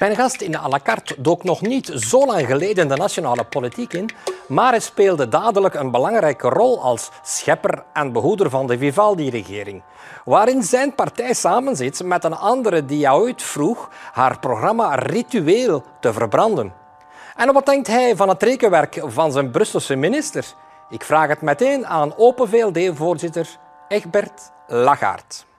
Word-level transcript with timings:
Mijn 0.00 0.16
gast 0.16 0.40
in 0.40 0.50
de 0.50 0.58
à 0.58 0.68
la 0.68 0.80
carte 0.82 1.14
dook 1.18 1.44
nog 1.44 1.60
niet 1.60 1.86
zo 1.86 2.26
lang 2.26 2.46
geleden 2.46 2.88
de 2.88 2.96
nationale 2.96 3.44
politiek 3.44 3.92
in, 3.92 4.10
maar 4.48 4.70
hij 4.70 4.80
speelde 4.80 5.28
dadelijk 5.28 5.74
een 5.74 5.90
belangrijke 5.90 6.48
rol 6.48 6.82
als 6.82 7.10
schepper 7.22 7.84
en 7.92 8.12
behoeder 8.12 8.50
van 8.50 8.66
de 8.66 8.78
Vivaldi-regering, 8.78 9.82
waarin 10.24 10.62
zijn 10.62 10.94
partij 10.94 11.34
samenzit 11.34 12.02
met 12.04 12.24
een 12.24 12.36
andere 12.36 12.84
die 12.84 13.12
ooit 13.12 13.42
vroeg 13.42 13.90
haar 14.12 14.38
programma 14.38 14.94
ritueel 14.94 15.82
te 16.00 16.12
verbranden. 16.12 16.72
En 17.36 17.52
wat 17.52 17.66
denkt 17.66 17.86
hij 17.86 18.16
van 18.16 18.28
het 18.28 18.42
rekenwerk 18.42 19.02
van 19.04 19.32
zijn 19.32 19.50
Brusselse 19.50 19.94
minister? 19.94 20.44
Ik 20.90 21.04
vraag 21.04 21.28
het 21.28 21.40
meteen 21.40 21.86
aan 21.86 22.16
Open 22.16 22.48
VLD-voorzitter 22.48 23.58
Egbert 23.88 24.50
Lagarde. 24.66 25.55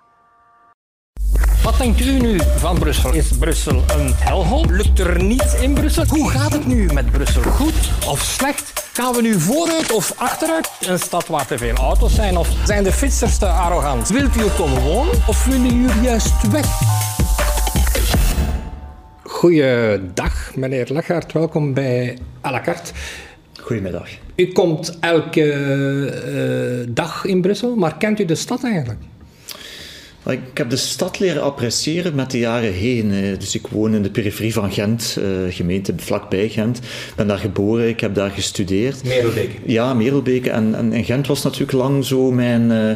Wat 1.67 1.77
denkt 1.77 1.99
u 1.99 2.19
nu 2.19 2.39
van 2.57 2.79
Brussel? 2.79 3.13
Is 3.13 3.31
Brussel 3.39 3.75
een 3.75 4.13
helhol? 4.15 4.65
Lukt 4.65 4.99
er 4.99 5.23
niets 5.23 5.61
in 5.61 5.73
Brussel? 5.73 6.05
Hoe 6.07 6.29
gaat 6.29 6.53
het 6.53 6.67
nu 6.67 6.93
met 6.93 7.11
Brussel? 7.11 7.41
Goed 7.41 7.91
of 8.07 8.21
slecht? 8.21 8.89
Gaan 8.93 9.13
we 9.13 9.21
nu 9.21 9.39
vooruit 9.39 9.91
of 9.91 10.13
achteruit? 10.17 10.71
Een 10.81 10.99
stad 10.99 11.27
waar 11.27 11.47
te 11.47 11.57
veel 11.57 11.75
auto's 11.75 12.15
zijn? 12.15 12.37
Of 12.37 12.49
zijn 12.65 12.83
de 12.83 12.91
fietsers 12.91 13.37
te 13.37 13.45
arrogant? 13.45 14.09
Wilt 14.09 14.35
u 14.35 14.43
komen 14.57 14.81
wonen 14.81 15.13
of 15.27 15.45
willen 15.45 15.81
jullie 15.81 16.01
juist 16.01 16.51
weg? 16.51 16.65
Goeiedag, 19.23 20.55
meneer 20.55 20.87
Lachaert. 20.89 21.33
Welkom 21.33 21.73
bij 21.73 22.17
à 22.45 22.51
la 22.51 22.61
carte. 22.61 22.91
Goedemiddag. 23.61 24.09
U 24.35 24.51
komt 24.51 24.97
elke 24.99 25.53
uh, 26.85 26.93
dag 26.93 27.25
in 27.25 27.41
Brussel, 27.41 27.75
maar 27.75 27.97
kent 27.97 28.19
u 28.19 28.25
de 28.25 28.35
stad 28.35 28.63
eigenlijk? 28.63 28.99
Ik 30.27 30.57
heb 30.57 30.69
de 30.69 30.75
stad 30.75 31.19
leren 31.19 31.41
appreciëren 31.41 32.15
met 32.15 32.31
de 32.31 32.39
jaren 32.39 32.73
heen. 32.73 33.11
Eh, 33.11 33.39
dus 33.39 33.55
ik 33.55 33.67
woon 33.67 33.95
in 33.95 34.03
de 34.03 34.09
periferie 34.09 34.53
van 34.53 34.71
Gent, 34.71 35.17
eh, 35.19 35.55
gemeente 35.55 35.93
vlakbij 35.97 36.49
Gent. 36.49 36.77
Ik 36.77 37.13
ben 37.15 37.27
daar 37.27 37.37
geboren, 37.37 37.87
ik 37.87 37.99
heb 37.99 38.15
daar 38.15 38.29
gestudeerd. 38.29 39.03
Merelbeke? 39.03 39.55
Ja, 39.65 39.93
Merelbeke. 39.93 40.49
En, 40.49 40.75
en, 40.75 40.93
en, 40.93 41.03
Gent 41.03 41.27
was 41.27 41.43
natuurlijk 41.43 41.71
lang 41.71 42.05
zo 42.05 42.31
mijn, 42.31 42.71
uh, 42.71 42.91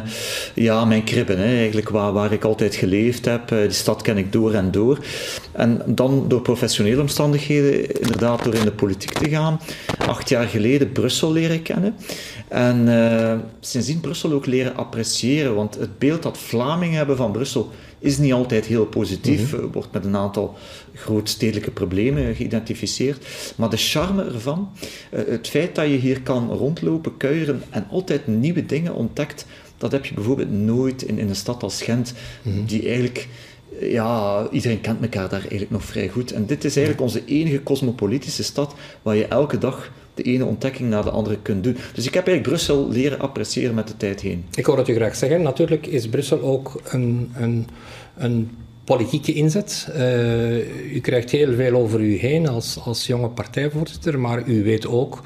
ja, 0.54 0.84
mijn 0.84 1.04
kribben. 1.04 1.38
Hè. 1.38 1.56
Eigenlijk 1.56 1.88
waar, 1.88 2.12
waar 2.12 2.32
ik 2.32 2.44
altijd 2.44 2.74
geleefd 2.74 3.24
heb. 3.24 3.48
die 3.48 3.70
stad 3.70 4.02
ken 4.02 4.18
ik 4.18 4.32
door 4.32 4.54
en 4.54 4.70
door. 4.70 4.98
En 5.52 5.82
dan 5.86 6.24
door 6.28 6.42
professionele 6.42 7.00
omstandigheden, 7.00 8.00
inderdaad 8.00 8.44
door 8.44 8.54
in 8.54 8.64
de 8.64 8.72
politiek 8.72 9.12
te 9.12 9.28
gaan. 9.28 9.60
Acht 10.06 10.28
jaar 10.28 10.46
geleden 10.46 10.92
Brussel 10.92 11.32
leren 11.32 11.62
kennen. 11.62 11.94
En 12.52 12.88
uh, 12.88 13.34
sindsdien 13.60 14.00
Brussel 14.00 14.32
ook 14.32 14.46
leren 14.46 14.76
appreciëren, 14.76 15.54
want 15.54 15.74
het 15.74 15.98
beeld 15.98 16.22
dat 16.22 16.38
Vlamingen 16.38 16.96
hebben 16.96 17.16
van 17.16 17.32
Brussel 17.32 17.70
is 17.98 18.18
niet 18.18 18.32
altijd 18.32 18.66
heel 18.66 18.86
positief, 18.86 19.52
mm 19.52 19.72
wordt 19.72 19.92
met 19.92 20.04
een 20.04 20.16
aantal 20.16 20.54
grootstedelijke 20.94 21.70
problemen 21.70 22.34
geïdentificeerd. 22.34 23.26
Maar 23.56 23.70
de 23.70 23.76
charme 23.76 24.24
ervan, 24.24 24.70
uh, 25.14 25.20
het 25.26 25.48
feit 25.48 25.74
dat 25.74 25.86
je 25.86 25.96
hier 25.96 26.22
kan 26.22 26.50
rondlopen, 26.50 27.16
kuieren 27.16 27.62
en 27.70 27.86
altijd 27.90 28.26
nieuwe 28.26 28.66
dingen 28.66 28.94
ontdekt, 28.94 29.46
dat 29.78 29.92
heb 29.92 30.04
je 30.04 30.14
bijvoorbeeld 30.14 30.50
nooit 30.50 31.02
in, 31.02 31.18
in 31.18 31.28
een 31.28 31.36
stad 31.36 31.62
als 31.62 31.82
Gent, 31.82 32.14
mhm. 32.42 32.64
die 32.64 32.82
eigenlijk 32.82 33.28
ja, 33.80 34.48
iedereen 34.50 34.80
kent 34.80 35.02
elkaar 35.02 35.28
daar 35.28 35.40
eigenlijk 35.40 35.70
nog 35.70 35.84
vrij 35.84 36.08
goed. 36.08 36.32
En 36.32 36.46
dit 36.46 36.64
is 36.64 36.76
eigenlijk 36.76 37.04
onze 37.04 37.24
enige 37.24 37.62
cosmopolitische 37.62 38.42
stad 38.42 38.74
waar 39.02 39.16
je 39.16 39.26
elke 39.26 39.58
dag 39.58 39.90
de 40.14 40.22
ene 40.22 40.44
ontdekking 40.44 40.88
naar 40.90 41.02
de 41.02 41.10
andere 41.10 41.38
kunt 41.42 41.64
doen. 41.64 41.76
Dus 41.94 42.06
ik 42.06 42.14
heb 42.14 42.26
eigenlijk 42.26 42.42
Brussel 42.42 42.88
leren 42.88 43.18
appreciëren 43.18 43.74
met 43.74 43.88
de 43.88 43.96
tijd 43.96 44.20
heen. 44.20 44.44
Ik 44.54 44.66
hoor 44.66 44.78
het 44.78 44.88
u 44.88 44.94
graag 44.94 45.16
zeggen. 45.16 45.42
Natuurlijk 45.42 45.86
is 45.86 46.08
Brussel 46.08 46.40
ook 46.40 46.80
een, 46.84 47.32
een, 47.36 47.68
een 48.16 48.50
politieke 48.84 49.32
inzet. 49.32 49.88
Uh, 49.96 50.94
u 50.94 51.00
krijgt 51.00 51.30
heel 51.30 51.54
veel 51.54 51.74
over 51.74 52.00
u 52.00 52.18
heen 52.18 52.48
als, 52.48 52.78
als 52.84 53.06
jonge 53.06 53.28
partijvoorzitter, 53.28 54.18
maar 54.18 54.48
u 54.48 54.62
weet 54.62 54.86
ook 54.86 55.22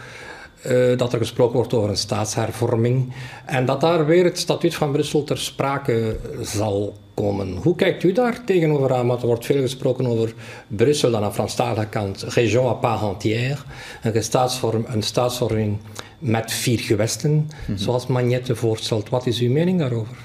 uh, 0.69 0.99
dat 0.99 1.13
er 1.13 1.19
gesproken 1.19 1.57
wordt 1.57 1.75
over 1.75 1.89
een 1.89 1.97
staatshervorming 1.97 3.13
en 3.47 3.67
dat 3.67 3.81
daar 3.81 4.07
weer 4.07 4.25
het 4.25 4.39
statuut 4.39 4.75
van 4.75 4.93
Brussel 4.93 5.25
ter 5.25 5.39
sprake 5.39 6.17
zal 6.43 6.95
komen. 7.15 7.57
Hoe 7.57 7.77
kijkt 7.77 8.03
u 8.03 8.13
daar 8.13 8.45
tegenover 8.45 8.95
aan? 8.95 9.07
Want 9.07 9.21
er 9.21 9.27
wordt 9.27 9.47
veel 9.47 9.61
gesproken 9.61 10.07
over 10.07 10.35
Brussel 10.69 11.17
aan 11.17 11.23
de 11.23 11.33
Franstalige 11.33 11.87
kant, 11.87 12.23
région 12.23 12.67
à 12.67 12.73
part 12.73 13.03
entière, 13.03 13.59
een 14.03 14.23
staatsvorm, 14.23 14.85
een 14.89 15.03
staatsvorming 15.03 15.79
met 16.19 16.53
vier 16.53 16.79
gewesten, 16.79 17.51
mm 17.67 17.77
zoals 17.77 18.07
Magnette 18.07 18.57
voorstelt. 18.57 19.09
Wat 19.09 19.27
is 19.27 19.41
uw 19.41 19.51
mening 19.51 19.79
daarover? 19.79 20.17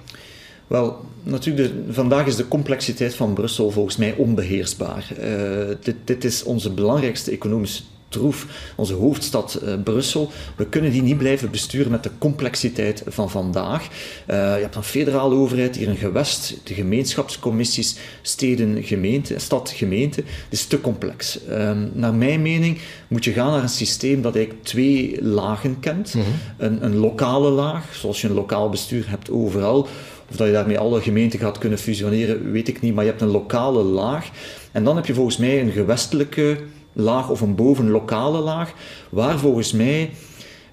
Wel, 0.67 0.97
natuurlijk, 1.23 1.87
de, 1.87 1.93
vandaag 1.93 2.25
is 2.25 2.35
de 2.35 2.47
complexiteit 2.47 3.15
van 3.15 3.33
Brussel 3.33 3.71
volgens 3.71 3.97
mij 3.97 4.13
onbeheersbaar. 4.17 5.11
Uh, 5.19 5.75
dit, 5.81 5.95
dit, 6.03 6.23
is 6.23 6.43
onze 6.43 6.71
belangrijkste 6.71 7.31
economische 7.31 7.83
troef, 8.11 8.45
onze 8.75 8.93
hoofdstad 8.93 9.59
uh, 9.63 9.73
Brussel. 9.83 10.31
We 10.55 10.65
kunnen 10.65 10.91
die 10.91 11.01
niet 11.01 11.17
blijven 11.17 11.51
besturen 11.51 11.91
met 11.91 12.03
de 12.03 12.09
complexiteit 12.17 13.03
van 13.07 13.29
vandaag. 13.29 13.83
Uh, 13.83 14.35
je 14.55 14.61
hebt 14.61 14.75
een 14.75 14.83
federale 14.83 15.35
overheid, 15.35 15.75
hier 15.75 15.89
een 15.89 15.97
gewest, 15.97 16.57
de 16.63 16.73
gemeenschapscommissies, 16.73 17.97
steden, 18.21 18.83
gemeente, 18.83 19.39
stad, 19.39 19.69
gemeente. 19.75 20.19
Het 20.19 20.53
is 20.53 20.65
te 20.65 20.81
complex. 20.81 21.39
Uh, 21.49 21.71
naar 21.93 22.13
mijn 22.13 22.41
mening 22.41 22.79
moet 23.07 23.23
je 23.23 23.31
gaan 23.31 23.51
naar 23.51 23.63
een 23.63 23.69
systeem 23.69 24.21
dat 24.21 24.35
eigenlijk 24.35 24.65
twee 24.65 25.17
lagen 25.21 25.79
kent. 25.79 26.13
Mhm. 26.13 26.25
een, 26.57 26.85
een 26.85 26.95
lokale 26.95 27.49
laag, 27.49 27.95
zoals 27.95 28.21
je 28.21 28.27
een 28.27 28.33
lokaal 28.33 28.69
bestuur 28.69 29.09
hebt 29.09 29.29
overal. 29.29 29.87
Of 30.29 30.37
dat 30.37 30.47
je 30.47 30.53
daarmee 30.53 30.79
alle 30.79 31.01
gemeenten 31.01 31.39
gaat 31.39 31.57
kunnen 31.57 31.79
fusioneren, 31.79 32.51
weet 32.51 32.67
ik 32.67 32.81
niet. 32.81 32.93
Maar 32.93 33.03
je 33.03 33.09
hebt 33.09 33.21
een 33.21 33.27
lokale 33.27 33.83
laag. 33.83 34.29
En 34.71 34.83
dan 34.83 34.95
heb 34.95 35.05
je 35.05 35.13
volgens 35.13 35.37
mij 35.37 35.61
een 35.61 35.71
gewestelijke 35.71 36.57
laag 36.93 37.29
of 37.29 37.41
een 37.41 37.55
bovenlokale 37.55 38.39
laag, 38.39 38.73
waar 39.09 39.39
volgens 39.39 39.71
mij 39.71 40.09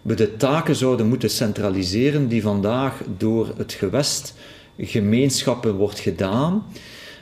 we 0.02 0.14
de 0.14 0.36
taken 0.36 0.76
zouden 0.76 1.08
moeten 1.08 1.30
centraliseren 1.30 2.28
die 2.28 2.42
vandaag 2.42 3.02
door 3.16 3.52
het 3.56 3.72
gewest 3.72 4.34
gemeenschappen 4.78 5.74
wordt 5.74 5.98
gedaan, 5.98 6.64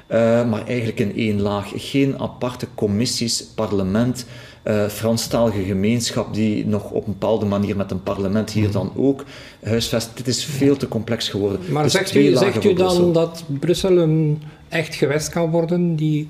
uh, 0.09 0.49
maar 0.49 0.67
eigenlijk 0.67 1.01
in 1.01 1.17
één 1.17 1.41
laag. 1.41 1.73
Geen 1.75 2.19
aparte 2.19 2.67
commissies, 2.75 3.45
parlement, 3.55 4.27
uh, 4.65 4.89
Franstalige 4.89 5.63
gemeenschap 5.63 6.34
die 6.34 6.67
nog 6.67 6.91
op 6.91 7.07
een 7.07 7.13
bepaalde 7.13 7.45
manier 7.45 7.77
met 7.77 7.91
een 7.91 8.03
parlement 8.03 8.51
hier 8.51 8.65
mhm. 8.65 8.73
dan 8.73 8.93
ook 8.97 9.25
huisvest. 9.63 10.11
Dit 10.15 10.27
is 10.27 10.45
veel 10.45 10.77
te 10.77 10.89
complex 10.89 11.28
geworden. 11.28 11.61
Maar 11.69 11.83
dus 11.83 11.93
zegt 11.93 12.15
u, 12.15 12.37
zegt 12.37 12.65
u 12.65 12.75
dan 12.75 13.13
dat 13.13 13.45
Brussel 13.61 13.99
een 13.99 14.43
echt 14.69 14.95
gewest 14.95 15.28
kan 15.28 15.51
worden 15.51 15.97
die 15.97 16.28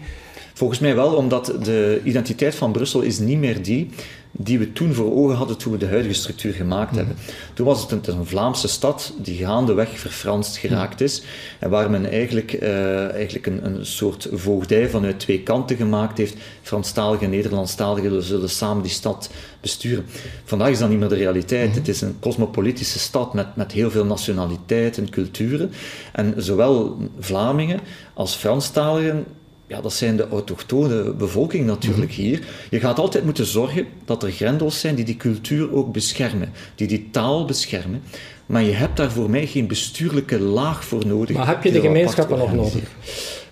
Volgens 0.57 0.79
mij 0.79 0.95
wel, 0.95 1.15
omdat 1.15 1.53
de 1.63 2.01
identiteit 2.05 2.55
van 2.55 2.73
Brussel 2.73 3.01
is 3.01 3.19
niet 3.19 3.39
meer 3.39 3.63
die 3.63 3.91
die 4.39 4.59
we 4.59 4.73
toen 4.73 4.95
voor 4.95 5.15
ogen 5.15 5.37
hadden 5.37 5.57
toen 5.57 5.73
we 5.73 5.79
de 5.79 5.87
huidige 5.87 6.15
structuur 6.15 6.53
gemaakt 6.53 6.91
mhm. 6.91 6.99
hebben. 6.99 7.17
Toen 7.55 7.67
was 7.67 7.83
het 7.83 7.91
een, 7.91 8.19
een, 8.19 8.27
Vlaamse 8.27 8.69
stad 8.69 9.13
die 9.19 9.37
gaandeweg 9.37 9.99
verfranst 9.99 10.57
geraakt 10.57 11.01
is 11.01 11.23
en 11.59 11.71
waar 11.71 11.91
men 11.91 12.11
eigenlijk, 12.11 12.63
uh, 12.63 13.13
eigenlijk 13.13 13.47
een, 13.47 13.65
een 13.65 13.87
soort 13.87 14.29
voogdij 14.33 14.89
vanuit 14.89 15.21
twee 15.21 15.43
kanten 15.43 15.77
gemaakt 15.77 16.19
heeft. 16.19 16.37
Franstaligen 16.63 17.25
en 17.25 17.31
Nederlandstaligen 17.31 18.23
zullen 18.23 18.51
samen 18.51 18.83
die 18.83 18.93
stad 18.93 19.31
besturen. 19.61 20.07
Vandaag 20.45 20.69
is 20.69 20.79
dat 20.79 20.89
niet 20.89 20.99
meer 20.99 21.09
de 21.09 21.15
realiteit. 21.15 21.69
Mhm. 21.69 21.79
Het 21.79 21.89
is 21.89 22.01
een 22.01 22.17
cosmopolitische 22.21 22.99
stad 22.99 23.35
met, 23.35 23.57
met 23.57 23.73
heel 23.73 23.91
veel 23.91 24.05
nationaliteiten 24.05 25.03
en 25.03 25.11
culturen. 25.11 25.73
En 26.13 26.35
zowel 26.37 26.97
Vlamingen 27.19 27.81
als 28.15 28.35
Franstaligen 28.35 29.25
ja, 29.67 29.81
dat 29.81 29.93
zijn 29.93 30.17
de 30.17 30.29
autochtone 30.29 31.13
bevolking 31.13 31.67
natuurlijk 31.67 32.13
mhm. 32.13 32.21
hier. 32.21 32.43
Je 32.71 32.81
gaat 32.81 32.99
altijd 32.99 33.25
moeten 33.25 33.47
zorgen 33.47 33.87
dat 34.05 34.23
er 34.23 34.31
grendels 34.31 34.81
zijn 34.81 34.95
die 34.95 35.05
die 35.05 35.17
cultuur 35.17 35.75
ook 35.75 35.93
beschermen, 35.93 36.53
die 36.75 36.87
die 36.87 37.09
taal 37.11 37.45
beschermen. 37.45 38.03
Maar 38.47 38.63
je 38.63 38.73
hebt 38.73 38.97
daar 38.97 39.11
voor 39.11 39.31
mij 39.31 39.47
geen 39.47 39.67
bestuurlijke 39.67 40.41
laag 40.41 40.85
voor 40.85 41.07
nodig. 41.07 41.37
Maar 41.37 41.47
heb 41.47 41.63
je 41.63 41.73
de 41.73 41.81
gemeenschappen 41.81 42.39
nog 42.39 42.55
nodig? 42.55 42.83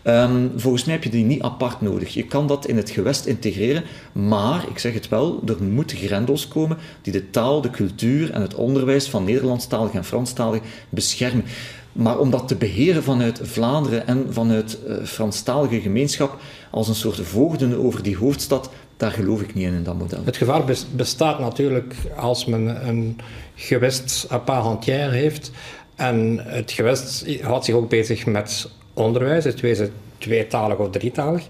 Um, 0.07 0.53
volgens 0.57 0.85
mij 0.85 0.95
heb 0.95 1.05
je 1.05 1.11
die 1.11 1.25
niet 1.25 1.43
apart 1.43 1.81
nodig. 1.81 2.15
Je 2.15 2.25
kan 2.25 2.47
dat 2.47 2.67
in 2.67 2.77
het 2.77 2.91
gewest 2.91 3.27
integreren, 3.27 3.85
maar 4.13 4.65
ik 4.71 4.79
zeg 4.79 4.95
het 4.95 5.09
wel, 5.09 5.43
er 5.47 5.63
moeten 5.63 5.97
grendels 5.97 6.49
komen 6.49 6.77
die 7.03 7.13
de 7.13 7.31
taal, 7.31 7.61
de 7.61 7.71
cultuur 7.71 8.31
en 8.31 8.41
het 8.41 8.55
onderwijs 8.55 9.09
van 9.09 9.25
Nederlandstalig 9.25 9.93
en 9.93 10.05
Franstalig 10.05 10.61
beschermen. 10.89 11.45
Maar 11.95 12.19
om 12.19 12.31
dat 12.31 12.49
te 12.49 12.57
beheren 12.57 13.03
vanuit 13.03 13.41
Vlaanderen 13.43 14.07
en 14.07 14.27
vanuit 14.31 14.79
uh, 14.89 15.05
Franstalige 15.05 15.81
gemeenschap 15.81 16.39
als 16.71 16.89
een 16.89 16.95
soort 16.95 17.21
voogden 17.21 17.85
over 17.85 18.03
die 18.03 18.17
hoofdstad, 18.17 18.71
daar 18.97 19.11
geloof 19.11 19.41
ik 19.41 19.55
niet 19.55 19.65
in, 19.65 19.75
in 19.75 19.83
dat 19.83 19.99
model. 19.99 20.21
Het 20.25 20.37
gevaar 20.37 20.63
bestaat 20.97 21.39
natuurlijk 21.39 21.95
als 22.17 22.45
men 22.45 22.89
een 22.89 23.17
gewest 23.55 24.27
à 24.31 24.39
part 24.39 24.67
entière 24.67 25.11
heeft. 25.11 25.51
En 25.95 26.41
het 26.43 26.73
gewest 26.73 27.27
houdt 27.43 27.65
zich 27.65 27.75
ook 27.75 27.89
bezig 27.89 28.27
met 28.27 28.71
onderwijs. 28.95 29.45
Het 29.45 29.61
tweetalig 30.25 30.79
of 30.79 30.91
drietalig. 30.91 31.43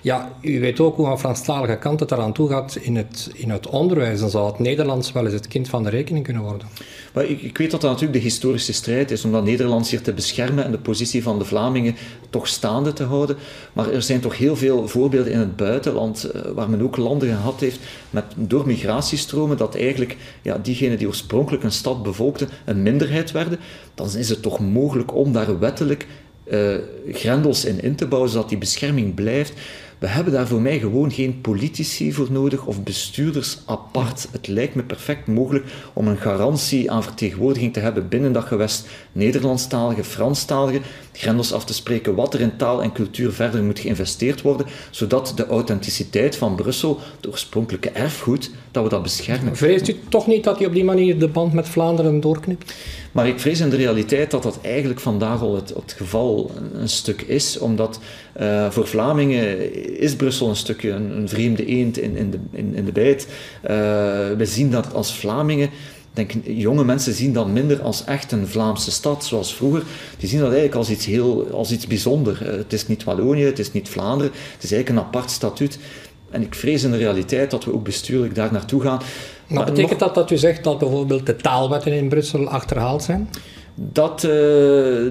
Ja, 0.00 0.32
u 0.40 0.60
weet 0.60 0.80
ook 0.80 0.96
hoe 0.96 1.06
aan 1.06 1.18
Franstalige 1.18 1.76
kant 1.76 2.00
het 2.00 2.10
eraan 2.10 2.32
toe 2.32 2.48
gaat 2.48 2.78
in 2.80 2.96
het, 2.96 3.30
in 3.34 3.50
het 3.50 3.66
onderwijs. 3.66 4.20
Dan 4.20 4.30
zou 4.30 4.46
het 4.46 4.58
Nederlands 4.58 5.12
wel 5.12 5.24
eens 5.24 5.34
het 5.34 5.48
kind 5.48 5.68
van 5.68 5.82
de 5.82 5.90
rekening 5.90 6.24
kunnen 6.24 6.42
worden. 6.42 6.66
Maar 7.12 7.24
ik, 7.24 7.42
ik 7.42 7.58
weet 7.58 7.70
dat 7.70 7.80
dat 7.80 7.90
natuurlijk 7.90 8.18
de 8.18 8.24
historische 8.24 8.72
strijd 8.72 9.10
is 9.10 9.24
om 9.24 9.32
dat 9.32 9.44
Nederlands 9.44 9.90
hier 9.90 10.02
te 10.02 10.12
beschermen 10.12 10.64
en 10.64 10.70
de 10.70 10.78
positie 10.78 11.22
van 11.22 11.38
de 11.38 11.44
Vlamingen 11.44 11.96
toch 12.30 12.48
staande 12.48 12.92
te 12.92 13.04
houden. 13.04 13.36
Maar 13.72 13.90
er 13.90 14.02
zijn 14.02 14.20
toch 14.20 14.38
heel 14.38 14.56
veel 14.56 14.88
voorbeelden 14.88 15.32
in 15.32 15.38
het 15.38 15.56
buitenland 15.56 16.24
eh, 16.24 16.42
waar 16.54 16.70
men 16.70 16.82
ook 16.82 16.96
landen 16.96 17.28
gehad 17.28 17.60
heeft 17.60 17.78
met, 18.10 18.24
door 18.36 18.66
migratiestromen 18.66 19.56
dat 19.56 19.76
eigenlijk 19.76 20.16
ja, 20.42 20.58
diegenen 20.62 20.98
die 20.98 21.06
oorspronkelijk 21.06 21.62
een 21.62 21.72
stad 21.72 22.02
bevolkten 22.02 22.48
een 22.64 22.82
minderheid 22.82 23.30
werden. 23.30 23.58
Dan 23.94 24.16
is 24.16 24.28
het 24.28 24.42
toch 24.42 24.60
mogelijk 24.60 25.14
om 25.14 25.32
daar 25.32 25.58
wettelijk 25.58 26.06
uh, 26.50 26.74
grendels 27.12 27.64
in 27.64 27.82
in 27.82 27.94
te 27.94 28.06
bouwen, 28.06 28.30
zodat 28.30 28.48
die 28.48 28.58
bescherming 28.58 29.14
blijft. 29.14 29.52
We 29.98 30.06
hebben 30.06 30.32
daar 30.32 30.46
voor 30.46 30.60
mij 30.60 30.78
gewoon 30.78 31.12
geen 31.12 31.40
politici 31.40 32.12
voor 32.12 32.28
nodig 32.30 32.66
of 32.66 32.82
bestuurders 32.82 33.58
apart. 33.66 34.28
Het 34.32 34.46
lijkt 34.46 34.74
me 34.74 34.82
perfect 34.82 35.26
mogelijk 35.26 35.64
om 35.92 36.08
een 36.08 36.16
garantie 36.16 36.90
aan 36.90 37.02
vertegenwoordiging 37.02 37.72
te 37.72 37.80
hebben 37.80 38.08
binnen 38.08 38.32
dat 38.32 38.44
gewest 38.44 38.88
Nederlandstalige, 39.12 40.04
Franstalige, 40.04 40.80
grendels 41.18 41.52
af 41.52 41.64
te 41.64 41.74
spreken 41.74 42.14
wat 42.14 42.34
er 42.34 42.40
in 42.40 42.56
taal 42.56 42.82
en 42.82 42.92
cultuur 42.92 43.32
verder 43.32 43.62
moet 43.62 43.78
geïnvesteerd 43.78 44.42
worden, 44.42 44.66
zodat 44.90 45.32
de 45.36 45.46
authenticiteit 45.46 46.36
van 46.36 46.54
Brussel, 46.54 47.00
het 47.16 47.28
oorspronkelijke 47.28 47.90
erfgoed, 47.90 48.50
dat 48.70 48.82
we 48.82 48.88
dat 48.88 49.02
beschermen. 49.02 49.56
Vreest 49.56 49.88
u 49.88 49.96
toch 50.08 50.26
niet 50.26 50.44
dat 50.44 50.58
hij 50.58 50.66
op 50.66 50.74
die 50.74 50.84
manier 50.84 51.18
de 51.18 51.28
band 51.28 51.52
met 51.52 51.68
Vlaanderen 51.68 52.20
doorknipt? 52.20 52.74
Maar 53.12 53.28
ik 53.28 53.40
vrees 53.40 53.60
in 53.60 53.70
de 53.70 53.76
realiteit 53.76 54.30
dat 54.30 54.42
dat 54.42 54.58
eigenlijk 54.62 55.00
vandaag 55.00 55.40
al 55.40 55.54
het, 55.54 55.68
het 55.68 55.94
geval 55.96 56.50
een, 56.72 56.88
stuk 56.88 57.22
is, 57.22 57.58
omdat 57.58 58.00
uh, 58.40 58.70
voor 58.70 58.86
Vlamingen 58.86 59.72
is 60.00 60.16
Brussel 60.16 60.48
een 60.48 60.56
stukje 60.56 60.90
een, 60.90 61.16
een 61.16 61.28
vreemde 61.28 61.66
eend 61.66 61.98
in, 61.98 62.16
in, 62.16 62.30
de, 62.30 62.38
in, 62.50 62.74
in 62.74 62.84
de 62.84 62.92
bijt. 62.92 63.26
Uh, 63.62 63.70
we 64.36 64.44
zien 64.44 64.70
dat 64.70 64.94
als 64.94 65.14
Vlamingen 65.14 65.70
denk, 66.18 66.32
jonge 66.44 66.84
mensen 66.84 67.14
zien 67.14 67.32
dat 67.32 67.48
minder 67.48 67.82
als 67.82 68.04
echt 68.04 68.32
een 68.32 68.46
Vlaamse 68.46 68.90
stad, 68.90 69.24
zoals 69.24 69.54
vroeger. 69.54 69.82
Die 70.18 70.28
zien 70.28 70.38
dat 70.38 70.48
eigenlijk 70.48 70.78
als 70.78 70.90
iets, 70.90 71.06
heel, 71.06 71.48
als 71.52 71.72
iets 71.72 71.86
bijzonders. 71.86 72.40
Eh, 72.40 72.46
het 72.46 72.72
is 72.72 72.86
niet 72.86 73.04
Wallonië, 73.04 73.44
het 73.44 73.58
is 73.58 73.72
niet 73.72 73.88
Vlaanderen, 73.88 74.32
het 74.54 74.64
is 74.64 74.72
eigenlijk 74.72 74.88
een 74.88 75.06
apart 75.06 75.30
statuut. 75.30 75.78
En 76.30 76.42
ik 76.42 76.54
vrees 76.54 76.82
in 76.82 76.90
de 76.90 76.96
realiteit 76.96 77.50
dat 77.50 77.64
we 77.64 77.74
ook 77.74 77.84
bestuurlijk 77.84 78.34
daar 78.34 78.52
naartoe 78.52 78.82
gaan. 78.82 79.00
Maar, 79.46 79.64
betekent 79.64 79.98
dat 79.98 80.14
dat 80.14 80.30
u 80.30 80.36
zegt 80.36 80.64
dat 80.64 80.78
bijvoorbeeld 80.78 81.26
de 81.26 81.36
taalwetten 81.36 81.92
in 81.92 82.08
Brussel 82.08 82.48
achterhaald 82.48 83.02
zijn? 83.02 83.28
Dat, 83.74 84.22
uh, 84.22 84.32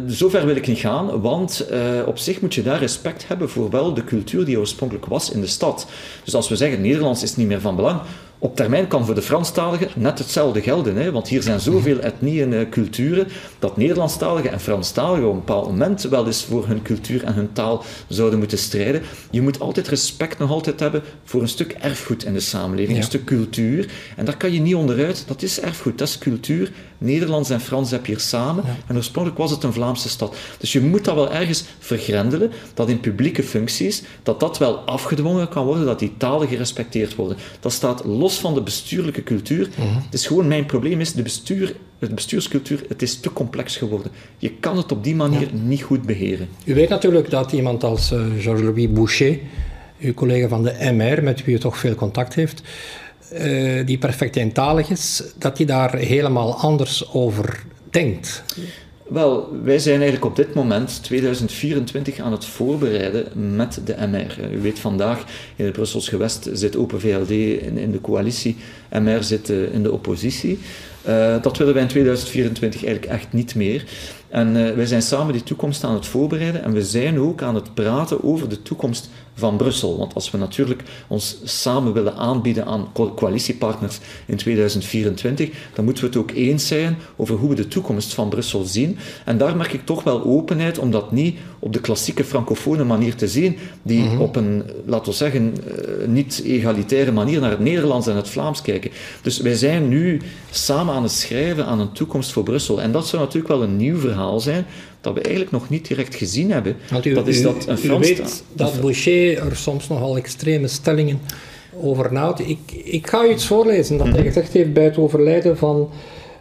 zover 0.07 0.45
wil 0.45 0.56
ik 0.56 0.68
niet 0.68 0.77
gaan, 0.77 1.21
want 1.21 1.68
uh, 1.71 1.80
op 2.06 2.18
zich 2.18 2.42
moet 2.42 2.53
je 2.53 2.63
daar 2.63 2.80
respect 2.80 3.27
hebben 3.27 3.50
voor 3.50 3.69
wel 3.69 3.94
de 3.94 4.03
cultuur 4.03 4.45
die 4.45 4.60
oorspronkelijk 4.60 5.06
was 5.06 5.31
in 5.31 5.42
de 5.42 5.48
stad. 5.48 5.88
Dus 6.24 6.36
als 6.36 6.50
we 6.50 6.56
zeggen 6.56 6.81
Nederlands 6.81 7.24
is 7.24 7.36
niet 7.36 7.48
meer 7.48 7.62
van 7.62 7.75
belang, 7.75 8.01
op 8.39 8.56
termijn 8.56 8.88
kan 8.88 9.06
voor 9.06 9.16
de 9.16 9.22
Franstaligen 9.22 9.89
net 9.95 10.19
hetzelfde 10.19 10.62
gelden. 10.62 10.95
Hè? 10.95 11.12
Want 11.12 11.28
hier 11.28 11.42
zijn 11.42 11.60
zoveel 11.60 12.00
etnieën 12.00 12.54
en 12.54 12.69
culturen 12.69 13.28
dat 13.60 13.78
Nederlandstaligen 13.78 14.51
en 14.51 14.60
Franstaligen 14.60 15.28
op 15.28 15.34
een 15.34 15.39
bepaald 15.39 15.68
moment 15.68 16.01
wel 16.01 16.25
eens 16.25 16.44
voor 16.44 16.68
hun 16.68 16.81
cultuur 16.81 17.24
en 17.24 17.34
hun 17.34 17.51
taal 17.54 17.84
zouden 18.07 18.39
moeten 18.39 18.57
strijden. 18.57 19.01
Je 19.31 19.42
moet 19.42 19.60
altijd 19.60 19.88
respect 19.88 20.39
nog 20.39 20.51
altijd 20.51 20.80
hebben 20.80 21.04
voor 21.24 21.42
een 21.42 21.48
stuk 21.48 21.72
erfgoed 21.72 22.24
in 22.24 22.34
de 22.34 22.39
samenleving, 22.39 22.98
een 22.98 23.04
stuk 23.04 23.24
cultuur. 23.24 23.89
En 24.16 24.25
daar 24.25 24.38
kan 24.38 24.51
je 24.51 24.60
niet 24.60 24.75
onderuit. 24.75 25.24
Dat 25.28 25.42
is 25.42 25.60
erfgoed, 25.60 25.98
dat 25.98 26.07
is 26.07 26.18
cultuur. 26.18 26.72
Nederlands 26.98 27.50
en 27.50 27.62
Frans 27.62 27.92
heb 27.92 28.06
je 28.06 28.12
hier 28.12 28.22
samen. 28.22 28.63
En 28.88 28.95
oorspronkelijk 28.95 29.42
was 29.42 29.51
het 29.51 29.63
een 29.63 29.74
Vlaamse 29.74 30.10
stad. 30.10 30.36
Dus 30.57 30.72
je 30.72 30.81
moet 30.81 31.06
dat 31.06 31.16
wel 31.16 31.31
ergens 31.31 31.63
vergrendelen, 31.80 32.51
dat 32.74 32.89
in 32.89 33.00
publieke 33.00 33.44
functies, 33.44 34.04
dat 34.24 34.39
dat 34.39 34.57
wel 34.57 34.78
afgedwongen 34.78 35.50
kan 35.50 35.66
worden, 35.66 35.86
dat 35.86 36.00
die 36.00 36.13
talen 36.18 36.48
gerespecteerd 36.48 37.16
worden. 37.16 37.38
Dat 37.60 37.72
staat 37.72 38.06
los 38.06 38.26
van 38.35 38.53
de 38.53 38.62
bestuurlijke 38.62 39.24
cultuur. 39.24 39.69
Mhm. 39.75 39.95
Het 39.95 40.13
is 40.13 40.27
gewoon, 40.27 40.47
mijn 40.47 40.65
probleem 40.65 41.00
is, 41.00 41.13
de 41.13 41.21
bestuur, 41.21 41.75
de 42.00 42.13
bestuurscultuur, 42.13 42.83
het 42.88 43.01
is 43.01 43.19
te 43.19 43.33
complex 43.33 43.77
geworden. 43.77 44.12
Je 44.38 44.51
kan 44.51 44.77
het 44.77 44.91
op 44.91 45.03
die 45.03 45.15
manier 45.15 45.47
niet 45.53 45.81
goed 45.81 46.01
beheren. 46.01 46.47
U 46.65 46.74
weet 46.74 46.89
natuurlijk 46.89 47.29
dat 47.29 47.51
iemand 47.51 47.83
als 47.83 48.12
uh, 48.12 48.19
Georges-Louis 48.39 48.91
Boucher, 48.91 49.39
uw 50.00 50.13
collega 50.13 50.47
van 50.47 50.63
de 50.63 50.91
MR, 50.94 51.24
met 51.24 51.45
wie 51.45 51.56
u 51.56 51.59
toch 51.59 51.77
veel 51.77 51.95
contact 51.95 52.35
heeft, 52.35 52.62
uh, 53.33 53.85
die 53.85 53.97
perfect 53.97 54.35
eentalig 54.35 54.89
is, 54.89 55.24
dat 55.38 55.57
hij 55.57 55.65
daar 55.65 55.95
helemaal 55.95 56.57
anders 56.57 57.13
over 57.13 57.63
denkt. 57.89 58.44
Wel, 59.09 59.50
wij 59.63 59.80
zijn 59.80 59.95
eigenlijk 59.95 60.25
op 60.25 60.36
dit 60.36 60.54
moment, 60.54 61.04
2024, 61.04 62.19
aan 62.19 62.31
het 62.31 62.45
voorbereiden 62.45 63.56
met 63.56 63.81
de 63.86 63.95
MR. 64.07 64.54
U 64.54 64.62
weet, 64.62 64.80
vandaag 64.80 65.24
in 65.56 65.65
het 65.65 65.74
Brussels 65.74 66.09
gewest 66.09 66.50
zit 66.54 66.75
Open 66.75 67.00
VLD 67.00 67.30
in, 67.30 67.77
in 67.77 67.92
de 67.92 68.01
coalitie, 68.01 68.57
MR 68.92 69.24
zit 69.24 69.50
uh, 69.50 69.74
in 69.74 69.83
de 69.83 69.92
oppositie. 69.92 70.59
Uh, 71.07 71.42
dat 71.42 71.57
willen 71.57 71.74
wij 71.74 71.83
in 71.83 71.89
2024 71.89 72.86
eigenlijk 72.86 73.13
echt 73.13 73.33
niet 73.33 73.56
meer. 73.56 73.83
En 74.27 74.75
wij 74.75 74.86
zijn 74.86 75.01
samen 75.01 75.33
die 75.33 75.44
toekomst 75.44 75.83
aan 75.83 75.94
het 75.94 76.06
voorbereiden 76.06 76.63
en 76.63 76.74
we 76.74 76.83
zijn 76.83 77.19
ook 77.19 77.42
aan 77.42 77.56
het 77.56 77.74
praten 77.74 78.24
over 78.24 78.50
de 78.50 78.62
toekomst 78.62 79.10
van 79.38 79.57
Brussel. 79.57 79.98
Want 79.98 80.13
als 80.13 80.31
we 80.31 80.38
natuurlijk 80.38 80.84
ons 81.07 81.38
samen 81.44 81.94
willen 81.94 82.16
aanbieden 82.16 82.66
aan 82.66 82.88
coalitiepartners 83.16 84.00
in 84.25 84.38
2024, 84.38 85.50
dan 85.74 85.86
moeten 85.86 86.04
we 86.04 86.10
het 86.10 86.19
ook 86.19 86.31
eens 86.31 86.68
zijn 86.68 86.98
over 87.16 87.36
hoe 87.36 87.50
we 87.50 87.56
de 87.56 87.68
toekomst 87.68 88.13
van 88.13 88.30
Brussel 88.30 88.63
zien. 88.63 88.98
En 89.25 89.38
daar 89.38 89.56
merk 89.56 89.74
ik 89.74 89.86
toch 89.86 90.04
wel 90.04 90.24
openheid 90.24 90.78
om 90.78 90.92
dat 90.92 91.12
niet 91.12 91.38
op 91.60 91.74
de 91.74 91.81
klassieke 91.81 92.24
francofone 92.24 92.84
manier 92.84 93.16
te 93.16 93.28
zien, 93.28 93.57
die 93.81 94.04
mhm. 94.04 94.22
op 94.22 94.36
een, 94.36 94.63
laten 94.86 95.12
we 95.12 95.18
zeggen, 95.18 95.54
eh, 95.68 96.07
niet 96.07 96.42
egalitaire 96.45 97.12
manier 97.12 97.39
naar 97.39 97.50
het 97.50 97.60
Nederlands 97.60 98.07
en 98.07 98.16
het 98.16 98.30
Vlaams 98.30 98.62
kijken. 98.62 98.92
Dus 99.22 99.39
wij 99.39 99.56
zijn 99.56 99.88
nu 99.88 100.22
samen 100.51 100.94
aan 100.94 101.04
het 101.04 101.12
schrijven 101.12 101.66
aan 101.66 101.80
een 101.80 101.92
toekomst 101.92 102.31
voor 102.31 102.44
Brussel. 102.44 102.81
En 102.81 102.92
dat 102.92 103.07
zou 103.07 103.22
natuurlijk 103.22 103.54
wel 103.54 103.63
een 103.63 103.78
nieuw 103.78 104.00
verhaal 104.00 104.39
zijn, 104.39 104.66
dat 105.07 105.15
we 105.15 105.21
eigenlijk 105.21 105.51
nog 105.51 105.69
niet 105.69 105.88
direct 105.88 106.15
gezien 106.15 106.51
hebben. 106.51 106.75
U, 107.04 107.13
dat 107.13 107.27
is 107.27 107.42
dat 107.42 107.68
een 107.68 107.77
Frans... 107.77 108.07
weet 108.07 108.44
dat 108.54 108.81
Boucher 108.81 109.38
er 109.38 109.56
soms 109.56 109.88
nogal 109.88 110.18
extreme 110.18 110.68
stellingen 110.68 111.19
over 111.81 112.13
nahoudt. 112.13 112.39
Ik, 112.39 112.59
ik 112.83 113.07
ga 113.07 113.25
u 113.25 113.30
iets 113.30 113.45
voorlezen 113.45 113.98
dat 113.98 114.07
hij 114.07 114.15
mhm. 114.15 114.25
gezegd 114.25 114.54
heeft 114.54 114.74
bij 114.74 114.83
het 114.83 114.98
overlijden 114.98 115.57
van 115.57 115.89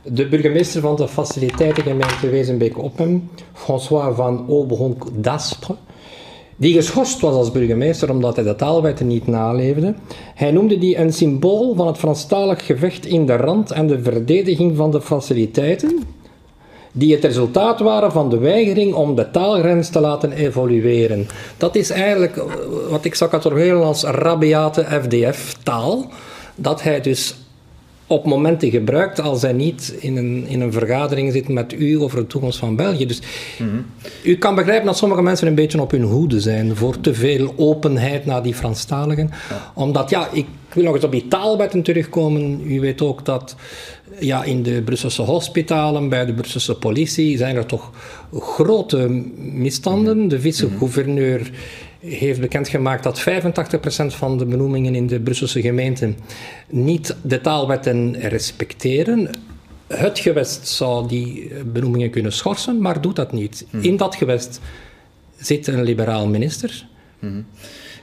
de 0.02 0.28
burgemeester 0.28 0.80
van 0.80 0.96
de 0.96 1.08
faciliteitengemeente 1.08 2.28
Wezenbeek-Oppem, 2.28 3.30
François 3.52 4.16
van 4.16 4.46
Aubronc 4.48 5.04
d'Astre, 5.14 5.74
die 6.56 6.74
geschorst 6.74 7.20
was 7.20 7.34
als 7.34 7.52
burgemeester 7.52 8.10
omdat 8.10 8.36
hij 8.36 8.44
de 8.44 8.54
taalwetten 8.54 9.06
niet 9.06 9.26
naleefde. 9.26 9.94
Hij 10.34 10.50
noemde 10.50 10.78
die 10.78 10.98
een 10.98 11.12
symbool 11.12 11.74
van 11.74 11.86
het 11.86 11.98
Franstalig 11.98 12.66
gevecht 12.66 13.06
in 13.06 13.26
de 13.26 13.36
rand 13.36 13.70
en 13.70 13.86
de 13.86 14.02
verdediging 14.02 14.76
van 14.76 14.90
de 14.90 15.00
faciliteiten, 15.00 16.02
die 16.98 17.14
het 17.14 17.24
resultaat 17.24 17.80
waren 17.80 18.12
van 18.12 18.30
de 18.30 18.38
weigering 18.38 18.94
om 18.94 19.14
de 19.14 19.30
taalgrens 19.30 19.88
te 19.88 20.00
laten 20.00 20.32
evolueren. 20.32 21.28
Dat 21.56 21.76
is 21.76 21.90
eigenlijk 21.90 22.42
wat 22.90 23.04
ik 23.04 23.14
zou 23.14 23.30
categoriseren 23.30 23.82
als 23.82 24.02
rabiate 24.02 24.84
FDF-taal, 25.02 26.10
dat 26.54 26.82
hij 26.82 27.00
dus 27.00 27.34
op 28.06 28.26
momenten 28.26 28.70
gebruikt 28.70 29.20
als 29.20 29.42
hij 29.42 29.52
niet 29.52 29.94
in 29.98 30.16
een, 30.16 30.46
in 30.46 30.60
een 30.60 30.72
vergadering 30.72 31.32
zit 31.32 31.48
met 31.48 31.72
u 31.72 32.00
over 32.00 32.18
de 32.18 32.26
toekomst 32.26 32.58
van 32.58 32.76
België. 32.76 33.06
Dus 33.06 33.20
mhm. 33.58 33.76
u 34.22 34.36
kan 34.36 34.54
begrijpen 34.54 34.86
dat 34.86 34.96
sommige 34.96 35.22
mensen 35.22 35.46
een 35.46 35.54
beetje 35.54 35.80
op 35.80 35.90
hun 35.90 36.02
hoede 36.02 36.40
zijn 36.40 36.76
voor 36.76 37.00
te 37.00 37.14
veel 37.14 37.54
openheid 37.56 38.26
naar 38.26 38.42
die 38.42 38.54
Franstaligen. 38.54 39.30
Omdat, 39.74 40.10
ja, 40.10 40.28
ik 40.32 40.46
wil 40.72 40.84
nog 40.84 40.94
eens 40.94 41.04
op 41.04 41.12
die 41.12 41.28
taalwetten 41.28 41.82
terugkomen. 41.82 42.60
U 42.64 42.80
weet 42.80 43.02
ook 43.02 43.24
dat 43.24 43.56
ja, 44.18 44.44
in 44.44 44.62
de 44.62 44.82
Brusselse 44.82 45.22
hospitalen, 45.22 46.08
bij 46.08 46.26
de 46.26 46.34
Brusselse 46.34 46.74
politie, 46.74 47.36
zijn 47.36 47.56
er 47.56 47.66
toch 47.66 47.90
grote 48.32 49.08
misstanden. 49.36 50.28
De 50.28 50.40
vice-gouverneur 50.40 51.50
heeft 52.00 52.40
bekendgemaakt 52.40 53.02
dat 53.02 53.20
85% 53.20 53.24
van 54.06 54.38
de 54.38 54.46
benoemingen 54.46 54.94
in 54.94 55.06
de 55.06 55.20
Brusselse 55.20 55.60
gemeenten 55.60 56.16
niet 56.68 57.16
de 57.22 57.40
taalwetten 57.40 58.20
respecteren. 58.20 59.30
Het 59.86 60.18
gewest 60.18 60.68
zou 60.68 61.08
die 61.08 61.50
benoemingen 61.72 62.10
kunnen 62.10 62.32
schorsen, 62.32 62.80
maar 62.80 63.00
doet 63.00 63.16
dat 63.16 63.32
niet. 63.32 63.66
Mhm. 63.70 63.84
In 63.84 63.96
dat 63.96 64.14
gewest 64.14 64.60
zit 65.36 65.66
een 65.66 65.82
liberaal 65.82 66.28
minister. 66.28 66.86
Mm 67.18 67.46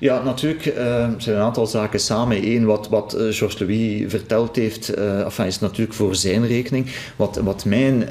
ja, 0.03 0.23
natuurlijk 0.23 0.65
uh, 0.65 1.09
zijn 1.17 1.35
een 1.35 1.41
aantal 1.41 1.67
zaken 1.67 1.99
samen. 1.99 2.47
Eén, 2.47 2.65
wat, 2.65 2.89
wat 2.89 3.15
uh, 3.15 3.19
Georges 3.19 3.59
Louis 3.59 4.03
verteld 4.07 4.55
heeft, 4.55 4.97
uh, 4.97 5.19
enfin, 5.19 5.45
is 5.45 5.59
natuurlijk 5.59 5.93
voor 5.93 6.15
zijn 6.15 6.47
rekening. 6.47 6.87
Wat, 7.15 7.35
wat 7.35 7.65
mijn 7.65 8.07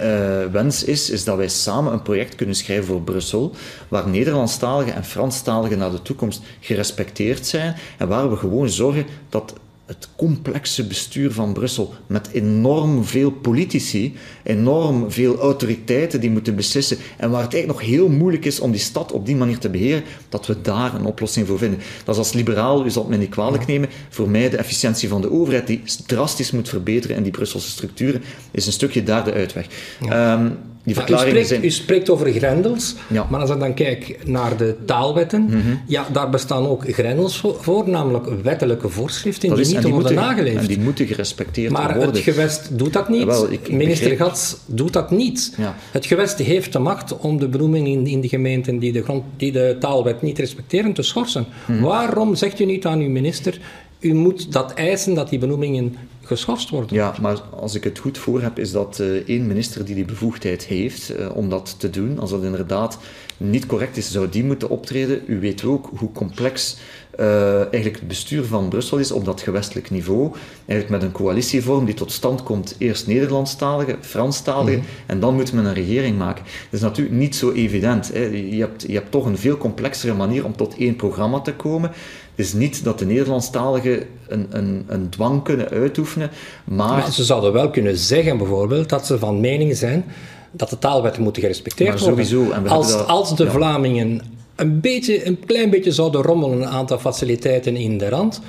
wens 0.52 0.84
is, 0.84 1.10
is 1.10 1.24
dat 1.24 1.36
wij 1.36 1.48
samen 1.48 1.92
een 1.92 2.02
project 2.02 2.34
kunnen 2.34 2.54
schrijven 2.54 2.86
voor 2.86 3.02
Brussel, 3.02 3.54
waar 3.88 4.08
Nederlandstaligen 4.08 4.94
en 4.94 5.04
Franstaligen 5.04 5.78
naar 5.78 5.90
de 5.90 6.02
toekomst 6.02 6.42
gerespecteerd 6.60 7.46
zijn 7.46 7.76
en 7.98 8.08
waar 8.08 8.30
we 8.30 8.36
gewoon 8.36 8.68
zorgen 8.68 9.06
dat 9.28 9.54
het 9.86 10.08
complexe 10.16 10.86
bestuur 10.86 11.32
van 11.32 11.52
Brussel 11.52 11.94
met 12.06 12.28
enorm 12.32 13.04
veel 13.04 13.30
politici, 13.30 14.14
enorm 14.42 15.10
veel 15.10 15.38
autoriteiten 15.38 16.20
die 16.20 16.30
moeten 16.30 16.56
beslissen 16.56 16.96
en 17.16 17.30
waar 17.30 17.42
het 17.42 17.54
eigenlijk 17.54 17.82
nog 17.82 17.90
heel 17.90 18.08
moeilijk 18.08 18.44
is 18.44 18.60
om 18.60 18.70
die 18.70 18.80
stad 18.80 19.12
op 19.12 19.26
die 19.26 19.36
manier 19.36 19.58
te 19.58 19.70
beheren, 19.70 20.02
dat 20.28 20.46
we 20.46 20.60
daar 20.60 20.94
een 20.94 21.04
oplossing 21.04 21.46
voor 21.46 21.58
vinden. 21.58 21.80
Dat 22.04 22.14
is 22.14 22.20
als 22.20 22.32
liberaal, 22.32 22.84
u 22.84 22.90
zal 22.90 23.02
het 23.02 23.10
mij 23.10 23.20
niet 23.20 23.30
kwalijk 23.30 23.66
nemen, 23.66 23.88
voor 24.08 24.28
mij 24.28 24.50
de 24.50 24.56
efficiëntie 24.56 25.08
van 25.08 25.20
de 25.20 25.30
overheid 25.30 25.66
die 25.66 25.82
drastisch 26.06 26.50
moet 26.50 26.68
verbeteren 26.68 27.16
en 27.16 27.22
die 27.22 27.32
Brusselse 27.32 27.70
structuren 27.70 28.22
is 28.50 28.66
een 28.66 28.72
stukje 28.72 29.02
daar 29.02 29.24
de 29.24 29.32
uitweg. 29.32 29.66
Ehm, 30.08 30.50
die 30.84 30.94
verklaringen 30.94 31.28
u, 31.28 31.44
spreekt, 31.44 31.48
zijn... 31.48 31.64
u 31.64 31.70
spreekt 31.70 32.10
over 32.10 32.32
grendels, 32.32 32.94
ja. 33.06 33.26
maar 33.30 33.40
als 33.40 33.50
ik 33.50 33.58
dan 33.58 33.74
kijk 33.74 34.18
naar 34.24 34.56
de 34.56 34.76
taalwetten, 34.86 35.42
mhm. 35.42 35.58
ja, 35.86 36.06
daar 36.12 36.30
bestaan 36.30 36.66
ook 36.66 36.84
grendels 36.92 37.42
voor, 37.60 37.88
namelijk 37.88 38.42
wettelijke 38.42 38.88
voorschriften 38.88 39.54
die 39.54 39.66
niet 39.66 39.88
worden 39.88 40.14
nageleefd. 40.14 40.56
En 40.56 40.66
die 40.66 40.80
moeten 40.80 41.06
gerespecteerd 41.06 41.72
maar 41.72 41.82
worden. 41.82 41.98
Maar 41.98 42.14
het 42.14 42.22
gewest 42.22 42.78
doet 42.78 42.92
dat 42.92 43.08
niet. 43.08 43.24
Wel, 43.24 43.52
ik, 43.52 43.72
Minister. 43.72 44.16
Gats 44.16 44.56
doet 44.66 44.92
dat 44.92 45.10
niet. 45.10 45.54
Ja. 45.58 45.76
Het 45.90 46.06
gewest 46.06 46.38
heeft 46.38 46.72
de 46.72 46.78
macht 46.78 47.16
om 47.18 47.38
de 47.38 47.48
benoeming 47.48 47.88
in, 47.88 48.06
in 48.06 48.20
de 48.20 48.28
gemeenten 48.28 48.78
die 48.78 48.92
de, 48.92 49.02
grond, 49.02 49.24
die 49.36 49.52
de 49.52 49.76
taalwet 49.80 50.22
niet 50.22 50.38
respecteren 50.38 50.92
te 50.92 51.02
schorsen. 51.02 51.46
Mhm. 51.66 51.80
Waarom 51.80 52.34
zegt 52.34 52.60
u 52.60 52.64
niet 52.64 52.86
aan 52.86 53.00
uw 53.00 53.10
minister, 53.10 53.58
u 54.02 54.14
moet 54.14 54.52
dat 54.52 54.74
eisen 54.74 55.14
dat 55.14 55.28
die 55.28 55.38
benoemingen 55.38 55.96
geschorst 56.20 56.70
worden. 56.70 56.96
Ja, 56.96 57.14
maar 57.20 57.40
als 57.40 57.74
ik 57.74 57.84
het 57.84 57.98
goed 57.98 58.18
voor 58.18 58.42
heb, 58.42 58.58
is 58.58 58.72
dat 58.72 58.98
uh, 59.00 59.06
één 59.08 59.46
minister 59.46 59.84
die 59.84 59.94
die 59.94 60.04
bevoegdheid 60.04 60.64
heeft 60.64 61.18
uh, 61.18 61.36
om 61.36 61.48
dat 61.48 61.74
te 61.78 61.90
doen. 61.90 62.18
Als 62.18 62.30
dat 62.30 62.42
inderdaad 62.42 62.98
niet 63.36 63.66
correct 63.66 63.96
is, 63.96 64.10
zou 64.10 64.28
die 64.28 64.44
moeten 64.44 64.68
optreden. 64.68 65.22
U 65.26 65.40
weet 65.40 65.64
ook 65.64 65.90
hoe 65.96 66.12
complex 66.12 66.76
uh, 67.20 67.56
eigenlijk 67.56 67.96
het 67.96 68.08
bestuur 68.08 68.44
van 68.44 68.68
Brussel 68.68 68.98
is 68.98 69.12
op 69.12 69.24
dat 69.24 69.40
gewestelijk 69.40 69.90
niveau. 69.90 70.32
Eigenlijk 70.66 70.88
met 70.88 71.02
een 71.02 71.16
coalitievorm 71.16 71.84
die 71.84 71.94
tot 71.94 72.12
stand 72.12 72.42
komt, 72.42 72.74
eerst 72.78 73.06
Nederlandstalige, 73.06 73.96
Franstalige, 74.00 74.76
mm 74.76 74.82
en 75.06 75.20
dan 75.20 75.34
moet 75.34 75.52
men 75.52 75.64
een 75.64 75.74
regering 75.74 76.18
maken. 76.18 76.44
Dat 76.44 76.72
is 76.72 76.80
natuurlijk 76.80 77.16
niet 77.16 77.36
zo 77.36 77.52
evident. 77.52 78.12
Hè. 78.12 78.24
Je, 78.24 78.60
hebt, 78.60 78.84
je 78.86 78.92
hebt 78.92 79.10
toch 79.10 79.26
een 79.26 79.38
veel 79.38 79.56
complexere 79.56 80.14
manier 80.14 80.44
om 80.44 80.56
tot 80.56 80.76
één 80.76 80.96
programma 80.96 81.40
te 81.40 81.54
komen. 81.54 81.90
Is 82.34 82.52
niet 82.52 82.84
dat 82.84 82.98
de 82.98 83.06
Nederlandstaligen 83.06 84.02
een, 84.28 84.46
een, 84.50 84.84
een 84.86 85.08
dwang 85.10 85.42
kunnen 85.42 85.68
uitoefenen, 85.68 86.30
maar... 86.64 86.88
maar... 86.88 87.12
Ze 87.12 87.24
zouden 87.24 87.52
wel 87.52 87.70
kunnen 87.70 87.96
zeggen 87.96 88.38
bijvoorbeeld 88.38 88.88
dat 88.88 89.06
ze 89.06 89.18
van 89.18 89.40
mening 89.40 89.76
zijn 89.76 90.04
dat 90.52 90.70
de 90.70 90.78
taalwetten 90.78 91.22
moeten 91.22 91.42
gerespecteerd 91.42 92.00
worden. 92.00 92.26
Sowieso. 92.26 92.52
En 92.52 92.68
als, 92.68 92.92
dat, 92.92 93.06
als 93.06 93.36
de 93.36 93.50
Vlamingen 93.50 94.20
een, 94.56 94.80
beetje, 94.80 95.26
een 95.26 95.44
klein 95.46 95.70
beetje 95.70 95.92
zouden 95.92 96.22
rommelen 96.22 96.62
een 96.62 96.68
aantal 96.68 96.98
faciliteiten 96.98 97.76
in 97.76 97.98
de 97.98 98.08
rand, 98.08 98.40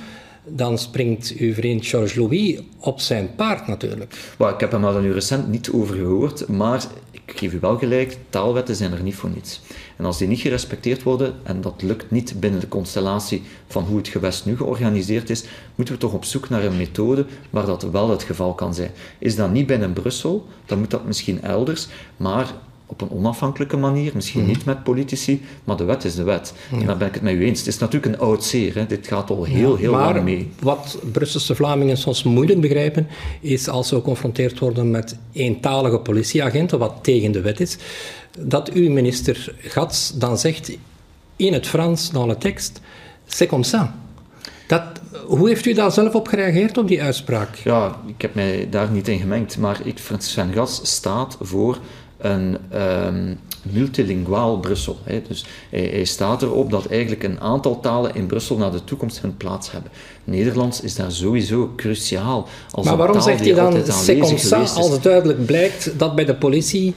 dan 0.44 0.78
springt 0.78 1.34
uw 1.36 1.54
vriend 1.54 1.86
Georges 1.86 2.14
Louis 2.14 2.58
op 2.78 3.00
zijn 3.00 3.34
paard 3.34 3.66
natuurlijk. 3.66 4.34
Well, 4.38 4.52
ik 4.52 4.60
heb 4.60 4.72
hem 4.72 4.82
daar 4.82 5.00
nu 5.00 5.12
recent 5.12 5.48
niet 5.48 5.70
over 5.70 5.94
gehoord, 5.94 6.48
maar 6.48 6.84
ik 7.10 7.38
geef 7.38 7.52
u 7.52 7.58
wel 7.60 7.78
gelijk, 7.78 8.16
taalwetten 8.30 8.76
zijn 8.76 8.92
er 8.92 9.02
niet 9.02 9.14
voor 9.14 9.30
niets. 9.30 9.60
En 9.96 10.04
als 10.04 10.18
die 10.18 10.28
niet 10.28 10.40
gerespecteerd 10.40 11.02
worden, 11.02 11.34
en 11.42 11.60
dat 11.60 11.82
lukt 11.82 12.10
niet 12.10 12.40
binnen 12.40 12.60
de 12.60 12.68
constellatie 12.68 13.42
van 13.66 13.84
hoe 13.84 13.96
het 13.96 14.08
gewest 14.08 14.46
nu 14.46 14.56
georganiseerd 14.56 15.30
is, 15.30 15.44
moeten 15.74 15.94
we 15.94 16.00
toch 16.00 16.12
op 16.12 16.24
zoek 16.24 16.48
naar 16.48 16.64
een 16.64 16.76
methode 16.76 17.26
waar 17.50 17.66
dat 17.66 17.82
wel 17.82 18.10
het 18.10 18.22
geval 18.22 18.54
kan 18.54 18.74
zijn. 18.74 18.90
Is 19.18 19.36
dat 19.36 19.52
niet 19.52 19.66
binnen 19.66 19.92
Brussel, 19.92 20.46
dan 20.66 20.78
moet 20.78 20.90
dat 20.90 21.04
misschien 21.04 21.42
elders, 21.42 21.88
maar 22.16 22.54
op 22.94 23.00
een 23.00 23.16
onafhankelijke 23.16 23.76
manier, 23.76 24.12
misschien 24.14 24.40
mhm. 24.40 24.50
niet 24.50 24.64
met 24.64 24.82
politici, 24.82 25.42
maar 25.64 25.76
de 25.76 25.84
wet 25.84 26.04
is 26.04 26.14
de 26.14 26.22
wet. 26.22 26.54
En 26.70 26.86
daar 26.86 26.96
ben 26.96 27.08
ik 27.08 27.14
het 27.14 27.22
met 27.22 27.34
u 27.34 27.44
eens. 27.44 27.58
Het 27.58 27.68
is 27.68 27.78
natuurlijk 27.78 28.14
een 28.14 28.20
oud 28.20 28.44
zeer, 28.44 28.74
hè. 28.74 28.86
dit 28.86 29.06
gaat 29.06 29.30
al 29.30 29.44
heel, 29.44 29.76
heel 29.76 29.90
lang 29.90 30.22
mee. 30.22 30.50
Wat 30.60 30.98
Brusselse 31.12 31.54
Vlamingen 31.54 31.96
soms 31.96 32.22
moeilijk 32.22 32.60
begrijpen, 32.60 33.06
is 33.40 33.68
als 33.68 33.88
ze 33.88 33.94
geconfronteerd 33.94 34.58
worden 34.58 34.90
met 34.90 35.16
eentalige 35.32 35.98
politieagenten, 35.98 36.78
wat 36.78 36.94
tegen 37.02 37.32
de 37.32 37.40
wet 37.40 37.60
is, 37.60 37.76
dat 38.38 38.72
uw 38.72 38.90
minister 38.90 39.54
Gats 39.58 40.12
dan 40.14 40.38
zegt 40.38 40.76
in 41.36 41.52
het 41.52 41.66
Frans, 41.66 42.10
dans 42.10 42.28
de 42.28 42.38
tekst, 42.38 42.80
c'est 43.26 43.48
comme 43.48 43.64
ça. 43.64 44.02
Dat, 44.66 44.82
hoe 45.26 45.48
heeft 45.48 45.66
u 45.66 45.72
daar 45.72 45.92
zelf 45.92 46.14
op 46.14 46.28
gereageerd, 46.28 46.78
op 46.78 46.88
die 46.88 47.02
uitspraak? 47.02 47.54
Ja, 47.54 48.00
ik 48.06 48.22
heb 48.22 48.34
mij 48.34 48.66
daar 48.70 48.90
niet 48.90 49.08
in 49.08 49.18
gemengd, 49.18 49.58
maar 49.58 49.80
ik, 49.84 49.98
Sven 50.18 50.52
Gats 50.52 50.80
staat 50.82 51.36
voor 51.40 51.78
een 52.24 52.56
um, 52.74 53.38
multilinguaal 53.62 54.58
Brussel. 54.58 54.98
Hè. 55.04 55.22
Dus 55.28 55.44
hij, 55.70 55.88
hij, 55.92 56.04
staat 56.04 56.42
erop 56.42 56.70
dat 56.70 56.86
eigenlijk 56.86 57.22
een 57.22 57.40
aantal 57.40 57.80
talen 57.80 58.14
in 58.14 58.26
Brussel 58.26 58.56
naar 58.56 58.72
de 58.72 58.84
toekomst 58.84 59.20
hun 59.20 59.36
plaats 59.36 59.72
hebben. 59.72 59.90
Nederlands 60.24 60.80
is 60.80 60.94
daar 60.94 61.12
sowieso 61.12 61.72
cruciaal. 61.76 62.48
Als 62.70 62.86
maar 62.86 62.96
waarom 62.96 63.20
zegt 63.20 63.44
hij 63.44 63.54
dan 63.54 63.82
c'est 63.86 64.76
als 64.76 64.90
het 64.90 65.02
duidelijk 65.02 65.46
blijkt 65.46 65.92
dat 65.96 66.14
bij 66.14 66.24
de 66.24 66.34
politie 66.34 66.94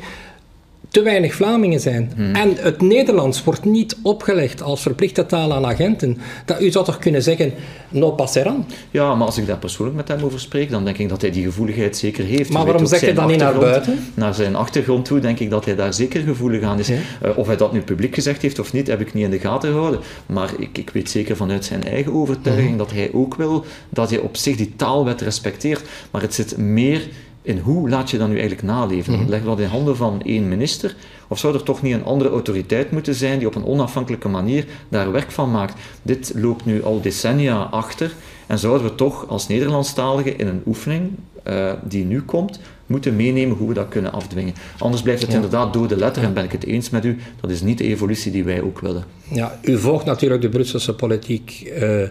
te 0.98 1.04
weinig 1.04 1.34
Vlamingen 1.34 1.80
zijn. 1.80 2.12
Hmm. 2.16 2.36
En 2.36 2.56
het 2.60 2.82
Nederlands 2.82 3.44
wordt 3.44 3.66
niet 3.66 3.98
opgelegd 4.02 4.62
als 4.62 4.82
verplichte 4.82 5.26
taal 5.26 5.54
aan 5.54 5.66
agenten. 5.66 6.18
Dat, 6.46 6.62
u 6.62 6.72
zou 6.72 6.86
toch 6.86 6.98
kunnen 6.98 7.24
zeggen, 7.24 7.54
no 7.90 8.12
passeran? 8.12 8.66
Ja, 8.92 9.16
maar 9.16 9.26
als 9.26 9.38
ik 9.38 9.48
daar 9.48 9.58
persoonlijk 9.58 9.98
met 9.98 10.08
hem 10.08 10.24
over 10.24 10.40
spreek, 10.40 10.70
dan 10.70 10.86
denk 10.86 10.98
ik 10.98 11.10
dat 11.10 11.22
hij 11.22 11.32
die 11.32 11.44
gevoeligheid 11.44 11.98
zeker 11.98 12.24
heeft. 12.24 12.52
Maar 12.52 12.66
waarom 12.66 12.86
zegt 12.86 13.02
hij 13.02 13.14
dan 13.14 13.28
niet 13.28 13.40
naar 13.40 13.60
buiten? 13.60 14.00
Naar 14.14 14.34
zijn 14.34 14.56
achtergrond 14.56 15.06
toe 15.06 15.20
denk 15.20 15.40
ik 15.40 15.50
dat 15.50 15.66
hij 15.66 15.76
daar 15.76 15.94
zeker 15.94 16.22
gevoelig 16.22 16.64
aan 16.64 16.80
is. 16.80 16.90
Eh, 16.90 17.38
of 17.38 17.48
hij 17.48 17.58
dat 17.58 17.74
nu 17.74 17.82
publiek 17.82 18.14
gezegd 18.14 18.42
heeft 18.42 18.60
of 18.60 18.74
niet, 18.74 18.88
heb 18.88 19.02
ik 19.02 19.14
niet 19.14 19.24
in 19.24 19.32
de 19.32 19.40
gaten 19.40 19.72
gehouden. 19.72 20.00
Maar 20.26 20.50
ik, 20.60 20.78
ik 20.78 20.90
weet 20.90 21.10
zeker 21.10 21.36
vanuit 21.36 21.66
zijn 21.66 21.84
eigen 21.84 22.14
overtuiging 22.14 22.70
mhm. 22.70 22.78
dat 22.78 22.92
hij 22.92 23.10
ook 23.14 23.36
wil 23.36 23.66
dat 23.90 24.10
hij 24.10 24.20
op 24.20 24.38
zich 24.38 24.56
die 24.56 24.74
taalwet 24.76 25.22
respecteert. 25.22 25.82
Maar 26.12 26.22
het 26.22 26.34
zit 26.34 26.58
meer 26.58 27.02
en 27.48 27.60
hoe 27.60 27.90
laat 27.90 28.10
je 28.12 28.18
dat 28.18 28.28
nu 28.28 28.34
eigenlijk 28.34 28.68
naleven? 28.68 29.14
Mm 29.14 29.20
-hmm. 29.20 29.30
Leg 29.30 29.44
dat 29.44 29.60
in 29.60 29.68
handen 29.68 29.96
van 29.96 30.22
één 30.22 30.48
minister? 30.48 30.96
Of 31.28 31.40
zou 31.40 31.54
er 31.54 31.64
toch 31.64 31.82
niet 31.82 31.94
een 31.94 32.06
andere 32.06 32.30
autoriteit 32.30 32.92
moeten 32.92 33.16
zijn 33.16 33.38
die 33.40 33.48
op 33.48 33.56
een 33.56 33.66
onafhankelijke 33.66 34.28
manier 34.28 34.66
daar 34.90 35.12
werk 35.12 35.32
van 35.32 35.52
maakt? 35.52 35.80
Dit 36.02 36.32
loopt 36.36 36.66
nu 36.66 36.84
al 36.84 37.02
decennia 37.02 37.62
achter 37.62 38.14
en 38.48 38.60
zouden 38.60 38.88
we 38.88 38.96
toch 38.96 39.28
als 39.28 39.48
Nederlandstaligen 39.48 40.38
in 40.38 40.48
een 40.48 40.62
oefening 40.66 41.12
uh, 41.48 41.72
die 41.84 42.06
nu 42.06 42.22
komt, 42.22 42.60
moeten 42.88 43.16
meenemen 43.16 43.58
hoe 43.58 43.68
we 43.68 43.74
dat 43.74 43.88
kunnen 43.88 44.12
afdwingen. 44.12 44.54
Anders 44.78 45.02
blijft 45.02 45.22
het 45.22 45.34
inderdaad 45.34 45.74
door 45.74 45.88
de 45.88 45.98
letter 45.98 46.24
en 46.24 46.34
ben 46.34 46.44
ik 46.44 46.52
het 46.52 46.66
eens 46.66 46.90
met 46.90 47.06
u, 47.06 47.18
dat 47.42 47.50
is 47.50 47.62
niet 47.62 47.78
de 47.78 47.84
evolutie 47.84 48.32
die 48.32 48.44
wij 48.44 48.62
ook 48.62 48.80
willen. 48.80 49.04
Ja, 49.32 49.60
u 49.62 49.78
volgt 49.78 50.06
natuurlijk 50.06 50.42
de 50.42 50.50
Brusselse 50.50 50.96
politiek 50.96 51.72
uh, 51.82 52.04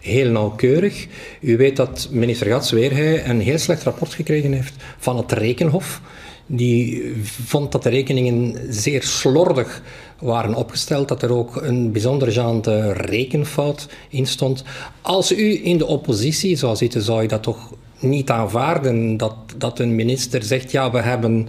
heel 0.00 0.30
nauwkeurig. 0.30 1.06
U 1.40 1.56
weet 1.56 1.76
dat 1.76 2.08
minister 2.10 2.46
Gats 2.46 2.70
hij 2.70 3.28
een 3.28 3.40
heel 3.40 3.58
slecht 3.58 3.82
rapport 3.82 4.14
gekregen 4.14 4.52
heeft 4.52 4.74
van 4.98 5.16
het 5.16 5.32
Rekenhof. 5.32 6.00
Die 6.46 7.12
vond 7.22 7.72
dat 7.72 7.82
de 7.82 7.88
rekeningen 7.88 8.58
zeer 8.68 9.02
slordig 9.02 9.82
waren 10.20 10.54
opgesteld, 10.54 11.08
dat 11.08 11.22
er 11.22 11.32
ook 11.32 11.62
een 11.62 11.92
bijzonder 11.92 12.32
gênante 12.32 12.96
rekenfout 12.96 13.88
in 14.08 14.26
stond. 14.26 14.64
Als 15.02 15.32
u 15.32 15.64
in 15.64 15.78
de 15.78 15.86
oppositie 15.86 16.56
zou 16.56 16.76
zitten, 16.76 17.02
zou 17.02 17.22
je 17.22 17.28
dat 17.28 17.42
toch 17.42 17.74
niet 18.04 18.30
aanvaarden 18.30 19.16
dat, 19.16 19.34
dat 19.56 19.78
een 19.78 19.94
minister 19.94 20.42
zegt: 20.42 20.70
ja, 20.70 20.90
we 20.90 21.00
hebben 21.00 21.48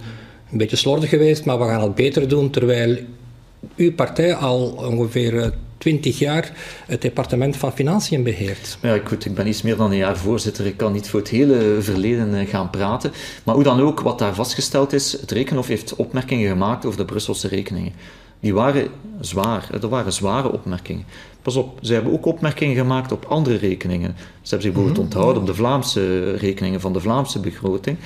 een 0.50 0.58
beetje 0.58 0.76
slordig 0.76 1.10
geweest, 1.10 1.44
maar 1.44 1.58
we 1.58 1.64
gaan 1.64 1.82
het 1.82 1.94
beter 1.94 2.28
doen, 2.28 2.50
terwijl 2.50 2.98
uw 3.76 3.94
partij 3.94 4.34
al 4.34 4.70
ongeveer 4.70 5.52
20 5.78 6.12
eh, 6.12 6.18
jaar 6.18 6.52
het 6.86 7.02
departement 7.02 7.56
van 7.56 7.72
Financiën 7.72 8.22
beheert. 8.22 8.78
Ja, 8.82 9.00
goed, 9.04 9.24
ik 9.24 9.34
ben 9.34 9.46
iets 9.46 9.62
meer 9.62 9.76
dan 9.76 9.90
een 9.90 9.96
jaar 9.96 10.16
voorzitter. 10.16 10.66
Ik 10.66 10.76
kan 10.76 10.92
niet 10.92 11.08
voor 11.08 11.20
het 11.20 11.28
hele 11.28 11.76
verleden 11.80 12.34
eh, 12.34 12.48
gaan 12.48 12.70
praten. 12.70 13.12
Maar 13.44 13.54
hoe 13.54 13.64
dan 13.64 13.80
ook, 13.80 14.00
wat 14.00 14.18
daar 14.18 14.34
vastgesteld 14.34 14.92
is, 14.92 15.12
het 15.12 15.30
Rekenhof 15.30 15.66
heeft 15.66 15.96
opmerkingen 15.96 16.48
gemaakt 16.48 16.86
over 16.86 16.98
de 16.98 17.04
Brusselse 17.04 17.48
rekeningen. 17.48 17.92
Die 18.40 18.54
waren 18.54 18.88
zwaar, 19.20 19.68
dat 19.80 19.90
waren 19.90 20.12
zware 20.12 20.52
opmerkingen. 20.52 21.04
Pas 21.42 21.56
op, 21.56 21.78
ze 21.82 21.92
hebben 21.92 22.12
ook 22.12 22.26
opmerkingen 22.26 22.76
gemaakt 22.76 23.12
op 23.12 23.24
andere 23.24 23.56
rekeningen. 23.56 24.14
Ze 24.16 24.24
hebben 24.48 24.62
zich 24.62 24.72
bijvoorbeeld 24.72 24.96
mhm. 24.96 25.06
onthouden 25.06 25.42
op 25.42 25.48
de 25.48 25.54
Vlaamse 25.54 26.30
rekeningen 26.32 26.80
van 26.80 26.92
de 26.92 27.00
Vlaamse 27.00 27.40
begroting. 27.40 27.98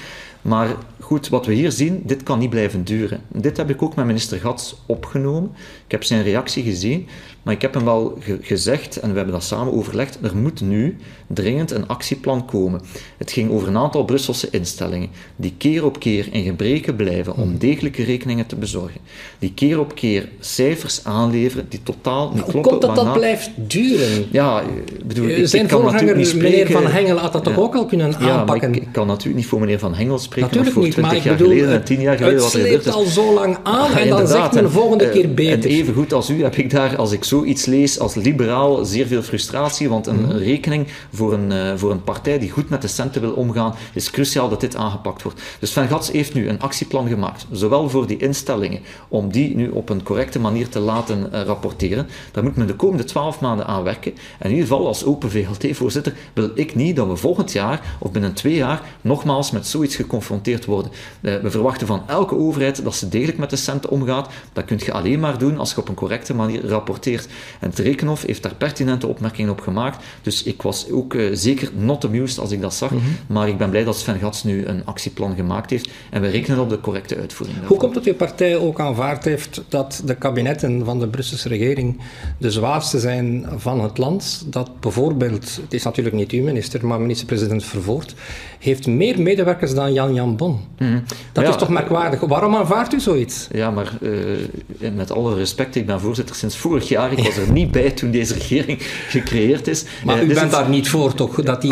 Maar 0.43 0.77
goed, 1.01 1.29
wat 1.29 1.47
we 1.47 1.55
hier 1.55 1.73
zien, 1.73 2.03
dit 2.05 2.23
kan 2.23 2.39
niet 2.39 2.51
blijven 2.51 2.85
duren. 2.85 3.21
Dit 3.29 3.57
heb 3.57 3.71
ik 3.71 3.83
ook 3.83 3.95
met 3.95 4.07
minister 4.07 4.39
Gats 4.39 4.83
opgenomen. 4.87 5.53
Ik 5.91 5.97
heb 5.97 6.05
zijn 6.05 6.23
reactie 6.23 6.63
gezien, 6.63 7.07
maar 7.43 7.55
ik 7.55 7.63
heb 7.63 7.75
hem 7.75 7.85
wel 7.85 8.19
gezegd, 8.41 8.97
en 8.97 9.11
we 9.11 9.17
hebben 9.17 9.35
dat 9.35 9.45
samen 9.45 9.73
overlegd, 9.73 10.19
er 10.23 10.37
moet 10.37 10.61
nu 10.61 10.97
dringend 11.27 11.71
een 11.71 11.89
actieplan 11.89 12.47
komen. 12.47 12.81
Het 13.17 13.33
ging 13.33 13.51
over 13.51 13.69
een 13.69 13.77
aantal 13.77 14.05
Brusselse 14.05 14.49
instellingen, 14.51 15.09
die 15.37 15.55
keer 15.59 15.85
op 15.85 15.99
keer 15.99 16.29
in 16.33 16.43
gebreken 16.43 16.97
blijven 16.97 17.37
om 17.37 17.43
hmm. 17.43 17.59
degelijke 17.59 18.05
rekeningen 18.05 18.47
te 18.47 18.57
bezorgen. 18.57 19.01
Die 19.39 19.53
keer 19.55 19.81
op 19.81 19.95
keer 19.95 20.29
cijfers 20.41 21.05
aanleveren 21.05 21.67
die 21.69 21.83
totaal 21.83 22.31
niet 22.35 22.43
kloppen. 22.43 22.53
Hoe 22.53 22.71
komt 22.71 22.81
dat 22.81 22.95
dat 22.95 23.13
blijft 23.13 23.51
duren? 23.57 24.27
Ja, 24.31 24.63
bedoel, 25.05 25.29
ik, 25.29 25.47
Zijn 25.47 25.63
ik 25.63 25.69
kan 25.69 25.85
natuurlijk 25.85 26.19
niet 26.19 26.27
spreken... 26.27 26.51
meneer 26.51 26.71
Van 26.71 26.87
Hengel 26.87 27.17
had 27.17 27.33
dat 27.33 27.45
toch 27.45 27.59
ook 27.59 27.75
al 27.75 27.87
kunnen 27.87 28.17
aanpakken? 28.17 28.75
Ik, 28.75 28.83
ik, 28.83 28.89
kan 28.93 29.07
natuurlijk 29.07 29.37
niet 29.37 29.47
voor 29.47 29.61
meneer 29.61 29.79
Van 29.79 29.95
Hengel 29.95 30.19
spreken 30.19 30.49
Natuurlijk 30.49 30.75
voor 30.75 30.83
niet, 30.83 30.93
20 30.93 31.15
maar 31.15 31.25
jaar 31.25 31.33
ik 31.33 31.39
bedoel, 31.39 31.53
geleden 31.53 31.75
en 31.75 31.85
10 31.85 32.01
jaar 32.01 32.17
geleden 32.17 32.43
het 32.43 32.51
sleept 32.51 32.89
al 32.89 33.05
zo 33.05 33.35
lang 33.35 33.59
aan 33.63 33.93
en 33.93 34.09
dan 34.09 34.19
Inderdaad, 34.21 34.29
zegt 34.29 34.55
men 34.55 34.65
en, 34.65 34.71
volgende 34.71 35.05
eh, 35.05 35.13
keer 35.13 35.35
beter. 35.35 35.71
En 35.81 35.87
even 35.87 35.99
goed 35.99 36.13
als 36.13 36.31
u 36.31 36.43
heb 36.43 36.57
ik 36.57 36.71
daar, 36.71 36.97
als 36.97 37.13
ik 37.13 37.25
zoiets 37.25 37.65
lees 37.67 37.99
als 37.99 38.15
liberaal, 38.15 38.85
zeer 38.85 39.07
veel 39.07 39.23
frustratie, 39.23 39.89
want 39.89 40.07
een 40.07 40.21
Mhm. 40.23 40.37
rekening 40.37 40.87
voor 41.13 41.33
een, 41.33 41.53
eh, 41.53 41.73
voor 41.77 41.91
een 41.91 42.05
partij 42.05 42.39
die 42.39 42.51
goed 42.51 42.69
met 42.69 42.83
de 42.83 42.89
centen 42.89 43.21
wil 43.21 43.33
omgaan, 43.33 43.75
is 43.95 44.11
cruciaal 44.11 44.49
dat 44.49 44.61
dit 44.61 44.77
aangepakt 44.77 45.23
wordt. 45.23 45.41
Dus 45.61 45.73
Van 45.73 45.89
Gats 45.89 46.11
heeft 46.11 46.35
nu 46.35 46.49
een 46.49 46.61
actieplan 46.61 47.09
gemaakt, 47.09 47.47
zowel 47.51 47.89
voor 47.89 48.07
die 48.07 48.17
instellingen, 48.17 48.81
om 49.09 49.31
die 49.31 49.57
nu 49.57 49.69
op 49.69 49.89
een 49.89 50.03
correcte 50.03 50.39
manier 50.41 50.69
te 50.69 50.79
laten 50.79 51.33
eh, 51.33 51.43
rapporteren. 51.43 52.09
Daar 52.33 52.45
moet 52.45 52.57
men 52.57 52.67
de 52.67 52.75
komende 52.75 53.05
twaalf 53.05 53.41
maanden 53.41 53.67
aan 53.67 53.83
werken. 53.83 54.13
En 54.39 54.51
in 54.51 54.57
ieder 54.57 54.67
geval, 54.69 54.87
als 54.87 55.05
Open 55.05 55.31
VLT-voorzitter, 55.31 56.15
wil 56.33 56.51
ik 56.55 56.75
niet 56.75 56.97
dat 56.97 57.07
we 57.07 57.17
volgend 57.17 57.53
jaar 57.53 57.97
of 57.99 58.11
binnen 58.11 58.33
twee 58.33 58.55
jaar 58.55 58.83
nogmaals 59.01 59.51
met 59.51 59.67
zoiets 59.67 59.97
geconfronteerd 59.97 60.65
worden. 60.65 60.91
Eh, 61.21 61.35
we 61.43 61.51
verwachten 61.51 61.87
van 61.87 62.03
elke 62.07 62.37
overheid 62.37 62.85
dat 62.85 62.95
ze 62.95 63.09
degelijk 63.09 63.39
met 63.39 63.51
de 63.51 63.57
centen 63.57 63.91
omgaat. 63.91 64.29
Dat 64.53 64.65
kun 64.65 64.81
je 64.85 64.93
alleen 64.93 65.21
maar 65.21 65.39
doen 65.39 65.59
als 65.59 65.70
op 65.79 65.89
een 65.89 65.95
correcte 65.95 66.35
manier 66.35 66.67
rapporteert. 66.67 67.27
En 67.61 67.71
het 67.71 67.79
Rekenhof 67.79 68.23
heeft 68.23 68.43
daar 68.43 68.55
pertinente 68.55 69.07
opmerkingen 69.07 69.51
op 69.51 69.61
gemaakt. 69.61 70.05
Dus 70.23 70.43
ik 70.43 70.63
was 70.63 70.91
ook 70.91 71.15
eh, 71.15 71.27
zeker 71.33 71.71
not 71.75 72.05
amused 72.05 72.39
als 72.39 72.51
ik 72.51 72.61
dat 72.61 72.75
zag. 72.75 72.91
Mhm. 72.91 73.03
Maar 73.27 73.49
ik 73.49 73.59
ben 73.59 73.71
blij 73.71 73.85
dat 73.85 73.97
Sven 73.99 74.19
Gats 74.19 74.45
nu 74.45 74.67
een 74.67 74.83
actieplan 74.85 75.35
gemaakt 75.37 75.71
heeft. 75.71 75.89
En 76.11 76.21
we 76.21 76.29
rekenen 76.29 76.59
op 76.61 76.69
de 76.69 76.81
correcte 76.81 77.17
uitvoering. 77.17 77.59
Hoe 77.59 77.69
daarvan. 77.69 77.79
komt 77.79 77.95
het 77.95 78.05
dat 78.05 78.13
uw 78.13 78.27
partij 78.27 78.57
ook 78.57 78.81
aanvaard 78.81 79.25
heeft 79.25 79.63
dat 79.69 80.03
de 80.05 80.15
kabinetten 80.15 80.85
van 80.85 80.99
de 80.99 81.09
Brusselse 81.09 81.49
regering 81.49 82.01
de 82.39 82.51
zwaarste 82.51 82.99
zijn 82.99 83.47
van 83.57 83.81
het 83.81 83.99
land? 83.99 84.45
Dat 84.47 84.81
bijvoorbeeld, 84.81 85.57
het 85.63 85.73
is 85.75 85.83
natuurlijk 85.83 86.17
niet 86.17 86.31
uw 86.31 86.43
minister, 86.43 86.87
maar 86.87 87.01
minister-president 87.01 87.65
Vervoort, 87.65 88.15
heeft 88.59 88.87
meer 88.87 89.21
medewerkers 89.21 89.75
dan 89.75 89.93
Jan 89.93 90.15
Jan 90.15 90.37
Bon. 90.37 90.61
Dat 90.77 90.89
Mhm. 90.89 91.01
Ja, 91.35 91.49
is 91.49 91.57
toch 91.57 91.69
merkwaardig? 91.69 92.21
Waarom 92.21 92.55
aanvaardt 92.57 92.93
u 92.95 93.01
zoiets? 93.01 93.49
Ja, 93.53 93.71
maar 93.71 93.93
eh, 94.03 94.91
met 94.95 95.11
alle 95.11 95.35
respect, 95.35 95.60
ik 95.73 95.87
ben 95.87 96.01
voorzitter 96.01 96.37
sinds 96.37 96.57
vorig 96.57 96.89
jaar. 96.89 97.13
Ik 97.13 97.25
was 97.25 97.37
er 97.37 97.53
niet 97.53 97.71
bij 97.71 97.91
toen 97.91 98.11
deze 98.11 98.35
regering 98.35 98.79
gecreëerd 99.09 99.67
is. 99.67 99.85
Maar 100.05 100.17
Eh, 100.17 100.23
u 100.23 100.27
dus 100.27 100.39
bent 100.39 100.51
daar 100.51 100.69
niet 100.69 100.89
voor, 100.89 101.15
toch? 101.15 101.43
Dat 101.43 101.61
die 101.61 101.71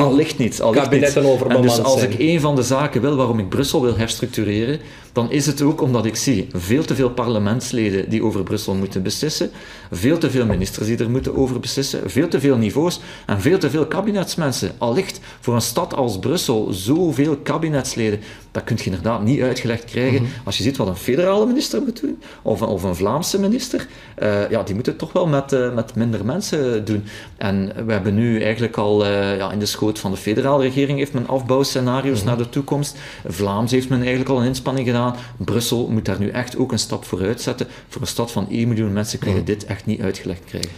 kabinetten 0.73 1.23
niet. 1.23 1.33
overbemand 1.33 1.65
En 1.65 1.71
dus 1.77 1.85
als 1.85 2.01
zijn. 2.01 2.13
ik 2.13 2.19
een 2.19 2.41
van 2.41 2.57
de 2.57 2.63
zaken 2.63 3.01
wil 3.01 3.17
waarom 3.17 3.39
ik 3.39 3.49
Brussel 3.49 3.83
wil 3.83 3.97
herstructureren, 3.97 4.81
dan 5.13 5.31
is 5.31 5.47
het 5.47 5.63
ook 5.63 5.81
omdat 5.83 6.05
ik 6.05 6.17
zie 6.17 6.47
veel 6.53 6.85
te 6.85 6.95
veel 6.95 7.11
parlementsleden 7.11 8.11
die 8.11 8.25
over 8.25 8.43
Brussel 8.43 8.75
moeten 8.75 9.03
beslissen, 9.03 9.51
veel 9.91 10.19
te 10.19 10.31
veel 10.31 10.47
ministers 10.47 10.87
die 10.87 10.97
er 10.99 11.11
moeten 11.11 11.37
over 11.37 11.61
beslissen, 11.61 12.11
veel 12.11 12.29
te 12.29 12.41
veel 12.41 12.57
niveaus 12.57 13.01
en 13.27 13.41
veel 13.41 13.59
te 13.59 13.71
veel 13.71 13.87
kabinetsmensen. 13.87 14.73
Allicht 14.79 15.21
voor 15.41 15.55
een 15.55 15.61
stad 15.61 15.95
als 15.95 16.19
Brussel 16.19 16.69
zoveel 16.73 17.37
kabinetsleden, 17.37 18.21
dat 18.59 18.67
kun 18.67 18.77
je 18.79 18.85
inderdaad 18.85 19.23
niet 19.23 19.41
uitgelegd 19.41 19.85
krijgen. 19.85 20.23
Mhm. 20.23 20.31
Als 20.45 20.57
je 20.57 20.63
ziet 20.63 20.77
wat 20.77 20.87
een 20.89 20.97
federale 20.97 21.47
minister 21.47 21.83
moet 21.83 22.01
doen, 22.01 22.23
of, 22.43 22.61
een- 22.61 22.69
of 22.69 22.83
een 22.83 22.95
Vlaamse 22.95 23.41
minister, 23.41 23.87
eh, 24.17 24.51
ja, 24.51 24.63
die 24.63 24.75
moeten 24.75 24.93
het 24.93 25.01
toch 25.01 25.13
wel 25.13 25.27
met, 25.27 25.53
eh, 25.53 25.75
met 25.75 25.95
minder 25.95 26.25
mensen 26.25 26.85
doen. 26.85 27.05
En 27.37 27.73
we 27.87 27.93
hebben 27.93 28.15
nu 28.15 28.43
eigenlijk 28.43 28.77
al 28.77 29.05
eh, 29.05 29.37
ja, 29.37 29.53
in 29.53 29.59
de 29.59 29.67
schoot 29.67 29.99
van 29.99 30.11
de 30.11 30.17
federale 30.17 30.63
regering 30.63 30.99
heeft 30.99 31.13
men 31.13 31.29
afbouwscenario's 31.29 32.25
naar 32.25 32.37
de 32.39 32.49
toekomst. 32.49 32.97
Vlaams 33.27 33.71
heeft 33.71 33.89
men 33.89 33.99
eigenlijk 34.01 34.31
al 34.31 34.41
een 34.41 34.47
inspanning 34.47 34.87
gedaan. 34.87 35.15
Brussel 35.37 35.89
moet 35.89 36.05
daar 36.05 36.19
nu 36.21 36.29
echt 36.29 36.57
ook 36.57 36.73
een 36.73 36.79
stap 36.79 37.05
vooruit 37.05 37.41
zetten. 37.41 37.67
Voor 37.89 38.01
een 38.01 38.07
stad 38.07 38.31
van 38.33 38.47
1 38.51 38.69
miljoen 38.69 38.93
mensen 38.93 39.19
kun 39.19 39.35
je 39.35 39.43
dit 39.45 39.65
echt 39.65 39.87
niet 39.87 40.01
uitgelegd 40.01 40.45
krijgen. 40.45 40.71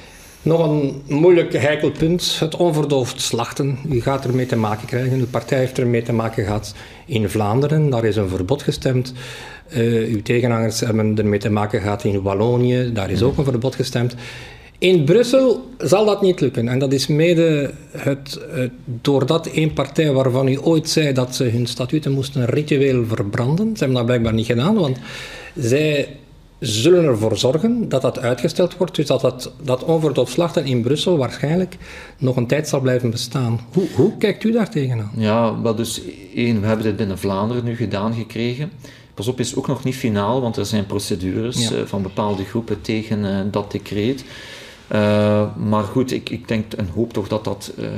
Nog 0.42 0.68
een 0.68 1.02
moeilijk 1.08 1.52
heikel 1.52 1.90
punt, 1.90 2.36
het 2.38 2.56
onverdoofd 2.56 3.20
slachten. 3.20 3.78
U 3.90 4.00
gaat 4.00 4.24
ermee 4.24 4.46
te 4.46 4.56
maken 4.56 4.86
krijgen, 4.86 5.18
uw 5.18 5.26
partij 5.26 5.58
heeft 5.58 5.78
ermee 5.78 6.02
te 6.02 6.12
maken 6.12 6.44
gehad 6.44 6.74
in 7.06 7.28
Vlaanderen, 7.28 7.90
daar 7.90 8.04
is 8.04 8.16
een 8.16 8.28
verbod 8.28 8.62
gestemd. 8.62 9.12
Eh, 9.68 10.12
uw 10.12 10.22
tegenhangers 10.22 10.80
hebben 10.80 11.18
ermee 11.18 11.38
te 11.38 11.50
maken 11.50 11.80
gehad 11.80 12.04
in 12.04 12.22
Wallonië, 12.22 12.92
daar 12.92 13.10
is 13.10 13.22
ook 13.22 13.38
een 13.38 13.44
verbod 13.44 13.74
gestemd. 13.74 14.14
In 14.78 15.04
Brussel 15.04 15.68
zal 15.78 16.04
dat 16.04 16.22
niet 16.22 16.40
lukken. 16.40 16.68
En 16.68 16.78
dat 16.78 16.92
is 16.92 17.06
mede 17.06 17.70
het, 17.90 18.40
het, 18.50 18.70
doordat 18.84 19.46
één 19.46 19.72
partij 19.72 20.12
waarvan 20.12 20.48
u 20.48 20.58
ooit 20.62 20.88
zei 20.88 21.12
dat 21.12 21.34
ze 21.34 21.44
hun 21.44 21.66
statuten 21.66 22.12
moesten 22.12 22.44
ritueel 22.44 23.04
verbranden. 23.06 23.66
Ze 23.66 23.78
hebben 23.78 23.96
dat 23.96 24.06
blijkbaar 24.06 24.32
niet 24.32 24.46
gedaan, 24.46 24.74
want 24.74 24.98
zij 25.54 26.08
zullen 26.60 27.04
ervoor 27.04 27.36
zorgen 27.38 27.88
dat 27.88 28.02
dat 28.02 28.18
uitgesteld 28.18 28.76
wordt. 28.76 28.94
Dus 28.94 29.06
dat 29.06 29.20
dat, 29.20 29.52
dat 29.62 29.84
onverdoofd 29.84 30.32
slachten 30.32 30.64
in 30.64 30.82
Brussel 30.82 31.16
waarschijnlijk 31.16 31.76
nog 32.18 32.36
een 32.36 32.46
tijd 32.46 32.68
zal 32.68 32.80
blijven 32.80 33.10
bestaan. 33.10 33.60
Hoe, 33.72 33.86
hoe 33.94 34.16
kijkt 34.16 34.44
u 34.44 34.52
daar 34.52 34.70
tegenaan? 34.70 35.10
Ja, 35.16 35.60
wel 35.62 35.74
dus 35.74 36.00
één, 36.34 36.60
we 36.60 36.66
hebben 36.66 36.84
dit 36.84 36.96
binnen 36.96 37.18
Vlaanderen 37.18 37.64
nu 37.64 37.76
gedaan 37.76 38.14
gekregen. 38.14 38.70
Pas 39.14 39.28
op, 39.28 39.40
is 39.40 39.54
ook 39.56 39.66
nog 39.66 39.84
niet 39.84 39.94
finaal, 39.96 40.40
want 40.40 40.56
er 40.56 40.66
zijn 40.66 40.86
procedures 40.86 41.68
Ja. 41.68 41.76
eh, 41.76 41.82
van 41.84 42.02
bepaalde 42.02 42.44
groepen 42.44 42.80
tegen 42.80 43.24
eh, 43.24 43.40
dat 43.50 43.70
decreet. 43.72 44.24
Eh, 44.88 45.42
maar 45.56 45.84
goed, 45.84 46.12
ik, 46.12 46.30
ik 46.30 46.48
denk 46.48 46.72
en 46.72 46.88
hoop 46.94 47.12
toch 47.12 47.28
dat 47.28 47.44
dat 47.44 47.72
eh, 47.78 47.88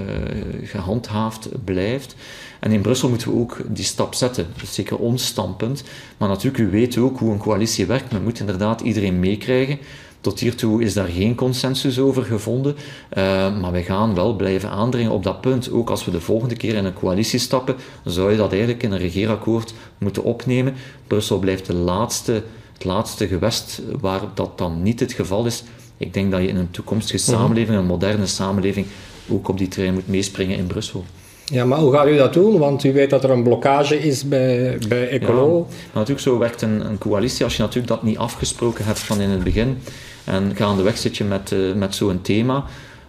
gehandhaafd 0.62 1.48
blijft. 1.64 2.14
En 2.62 2.72
in 2.72 2.80
Brussel 2.80 3.08
moeten 3.08 3.32
we 3.32 3.38
ook 3.38 3.56
die 3.68 3.84
stap 3.84 4.14
zetten. 4.14 4.46
Dat 4.54 4.62
is 4.62 4.74
zeker 4.74 4.98
ons 4.98 5.26
standpunt. 5.26 5.82
Maar 6.16 6.28
natuurlijk, 6.28 6.62
u 6.62 6.70
weet 6.70 6.98
ook 6.98 7.18
hoe 7.18 7.32
een 7.32 7.38
coalitie 7.38 7.86
werkt. 7.86 8.12
Men 8.12 8.22
moet 8.22 8.40
inderdaad 8.40 8.80
iedereen 8.80 9.20
meekrijgen. 9.20 9.78
Tot 10.20 10.40
hiertoe 10.40 10.82
is 10.82 10.94
daar 10.94 11.08
geen 11.08 11.34
consensus 11.34 11.98
over 11.98 12.24
gevonden. 12.24 12.76
Eh, 13.08 13.22
maar 13.60 13.72
wij 13.72 13.82
gaan 13.82 14.14
wel 14.14 14.36
blijven 14.36 14.70
aandringen 14.70 15.12
op 15.12 15.22
dat 15.22 15.40
punt. 15.40 15.70
Ook 15.70 15.90
als 15.90 16.04
we 16.04 16.10
de 16.10 16.20
volgende 16.20 16.56
keer 16.56 16.74
in 16.74 16.84
een 16.84 16.94
coalitie 16.94 17.38
stappen, 17.38 17.76
zou 18.04 18.30
je 18.30 18.36
dat 18.36 18.50
eigenlijk 18.50 18.82
in 18.82 18.92
een 18.92 18.98
regeerakkoord 18.98 19.74
moeten 19.98 20.24
opnemen. 20.24 20.74
Brussel 21.06 21.38
blijft 21.38 21.66
de 21.66 21.74
laatste, 21.74 22.42
het 22.72 22.84
laatste 22.84 23.28
gewest 23.28 23.82
waar 24.00 24.20
dat 24.34 24.58
dan 24.58 24.82
niet 24.82 25.00
het 25.00 25.12
geval 25.12 25.46
is. 25.46 25.64
Ik 25.96 26.14
denk 26.14 26.30
dat 26.30 26.40
je 26.40 26.48
in 26.48 26.56
een 26.56 26.70
toekomstige 26.70 27.18
samenleving, 27.18 27.78
een 27.78 27.86
moderne 27.86 28.26
samenleving, 28.26 28.86
ook 29.28 29.48
op 29.48 29.58
die 29.58 29.68
trein 29.68 29.94
moet 29.94 30.08
meespringen 30.08 30.58
in 30.58 30.66
Brussel. 30.66 31.04
Ja, 31.52 31.64
maar 31.64 31.78
hoe 31.78 31.92
gaat 31.92 32.06
u 32.06 32.16
dat 32.16 32.32
doen? 32.32 32.58
Want 32.58 32.84
u 32.84 32.92
weet 32.92 33.10
dat 33.10 33.24
er 33.24 33.30
een 33.30 33.42
blokkage 33.42 33.98
is 33.98 34.28
bij, 34.28 34.78
bij 34.88 35.08
Ecolo. 35.08 35.66
Ja, 35.68 35.74
natuurlijk, 35.92 36.20
zo 36.20 36.38
werkt 36.38 36.62
een, 36.62 36.86
een 36.86 36.98
coalitie. 36.98 37.44
Als 37.44 37.56
je 37.56 37.62
natuurlijk 37.62 37.88
dat 37.88 38.02
niet 38.02 38.18
afgesproken 38.18 38.84
hebt 38.84 38.98
van 38.98 39.20
in 39.20 39.30
het 39.30 39.44
begin 39.44 39.78
en 40.24 40.56
gaandeweg 40.56 40.98
zit 40.98 41.16
je 41.16 41.24
met, 41.24 41.50
uh, 41.50 41.74
met 41.74 41.94
zo'n 41.94 42.20
thema, 42.20 42.64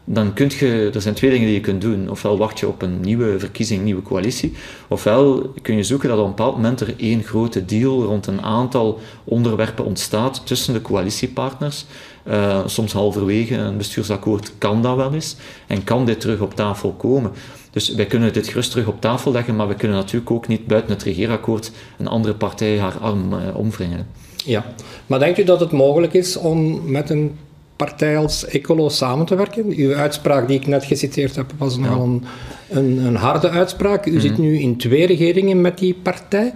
dan 0.05 0.33
kun 0.33 0.51
je, 0.59 0.89
er 0.93 1.01
zijn 1.01 1.13
twee 1.13 1.31
dingen 1.31 1.45
die 1.45 1.55
je 1.55 1.61
kunt 1.61 1.81
doen. 1.81 2.09
Ofwel 2.09 2.37
wacht 2.37 2.59
je 2.59 2.67
op 2.67 2.81
een 2.81 2.99
nieuwe 2.99 3.39
verkiezing, 3.39 3.83
nieuwe 3.83 4.01
coalitie, 4.01 4.53
ofwel 4.87 5.53
kun 5.61 5.75
je 5.75 5.83
zoeken 5.83 6.09
dat 6.09 6.17
op 6.17 6.23
een 6.23 6.29
bepaald 6.29 6.55
moment 6.55 6.81
er 6.81 6.93
één 6.97 7.23
grote 7.23 7.65
deal 7.65 8.03
rond 8.03 8.27
een 8.27 8.41
aantal 8.41 8.99
onderwerpen 9.23 9.85
ontstaat 9.85 10.41
tussen 10.45 10.73
de 10.73 10.81
coalitiepartners. 10.81 11.85
Uh, 12.27 12.59
soms 12.65 12.93
halverwege 12.93 13.55
een 13.55 13.77
bestuursakkoord 13.77 14.51
kan 14.57 14.81
dat 14.81 14.95
wel 14.95 15.13
eens 15.13 15.35
en 15.67 15.83
kan 15.83 16.05
dit 16.05 16.19
terug 16.19 16.39
op 16.39 16.55
tafel 16.55 16.91
komen. 16.91 17.31
Dus 17.73 17.93
wij 17.93 18.05
kunnen 18.05 18.33
dit 18.33 18.47
gerust 18.47 18.71
terug 18.71 18.87
op 18.87 19.01
tafel 19.01 19.31
leggen, 19.31 19.55
maar 19.55 19.67
we 19.67 19.75
kunnen 19.75 19.97
natuurlijk 19.97 20.31
ook 20.31 20.47
niet 20.47 20.67
buiten 20.67 20.93
het 20.93 21.03
regeerakkoord 21.03 21.71
een 21.97 22.07
andere 22.07 22.35
partij 22.35 22.79
haar 22.79 22.97
arm 22.97 23.33
uh, 23.33 23.39
omwringen. 23.55 24.07
Ja, 24.45 24.65
maar 25.07 25.19
denkt 25.19 25.39
u 25.39 25.43
dat 25.43 25.59
het 25.59 25.71
mogelijk 25.71 26.13
is 26.13 26.37
om 26.37 26.91
met 26.91 27.09
een 27.09 27.37
partij 27.75 28.17
als 28.17 28.45
Ecolo 28.45 28.89
samen 28.89 29.25
te 29.25 29.35
werken? 29.35 29.73
Uw 29.75 29.93
uitspraak 29.93 30.47
die 30.47 30.59
ik 30.59 30.67
net 30.67 30.83
geciteerd 30.83 31.35
heb 31.35 31.51
was 31.57 31.77
nogal 31.77 31.97
ja. 31.97 32.03
een, 32.03 32.23
een, 32.69 33.05
een, 33.05 33.15
harde 33.15 33.49
uitspraak. 33.49 34.05
U 34.05 34.09
mm 34.09 34.17
-hmm. 34.17 34.27
zit 34.27 34.37
nu 34.37 34.59
in 34.59 34.77
twee 34.77 35.05
regeringen 35.05 35.61
met 35.61 35.77
die 35.77 35.93
partij. 35.93 36.53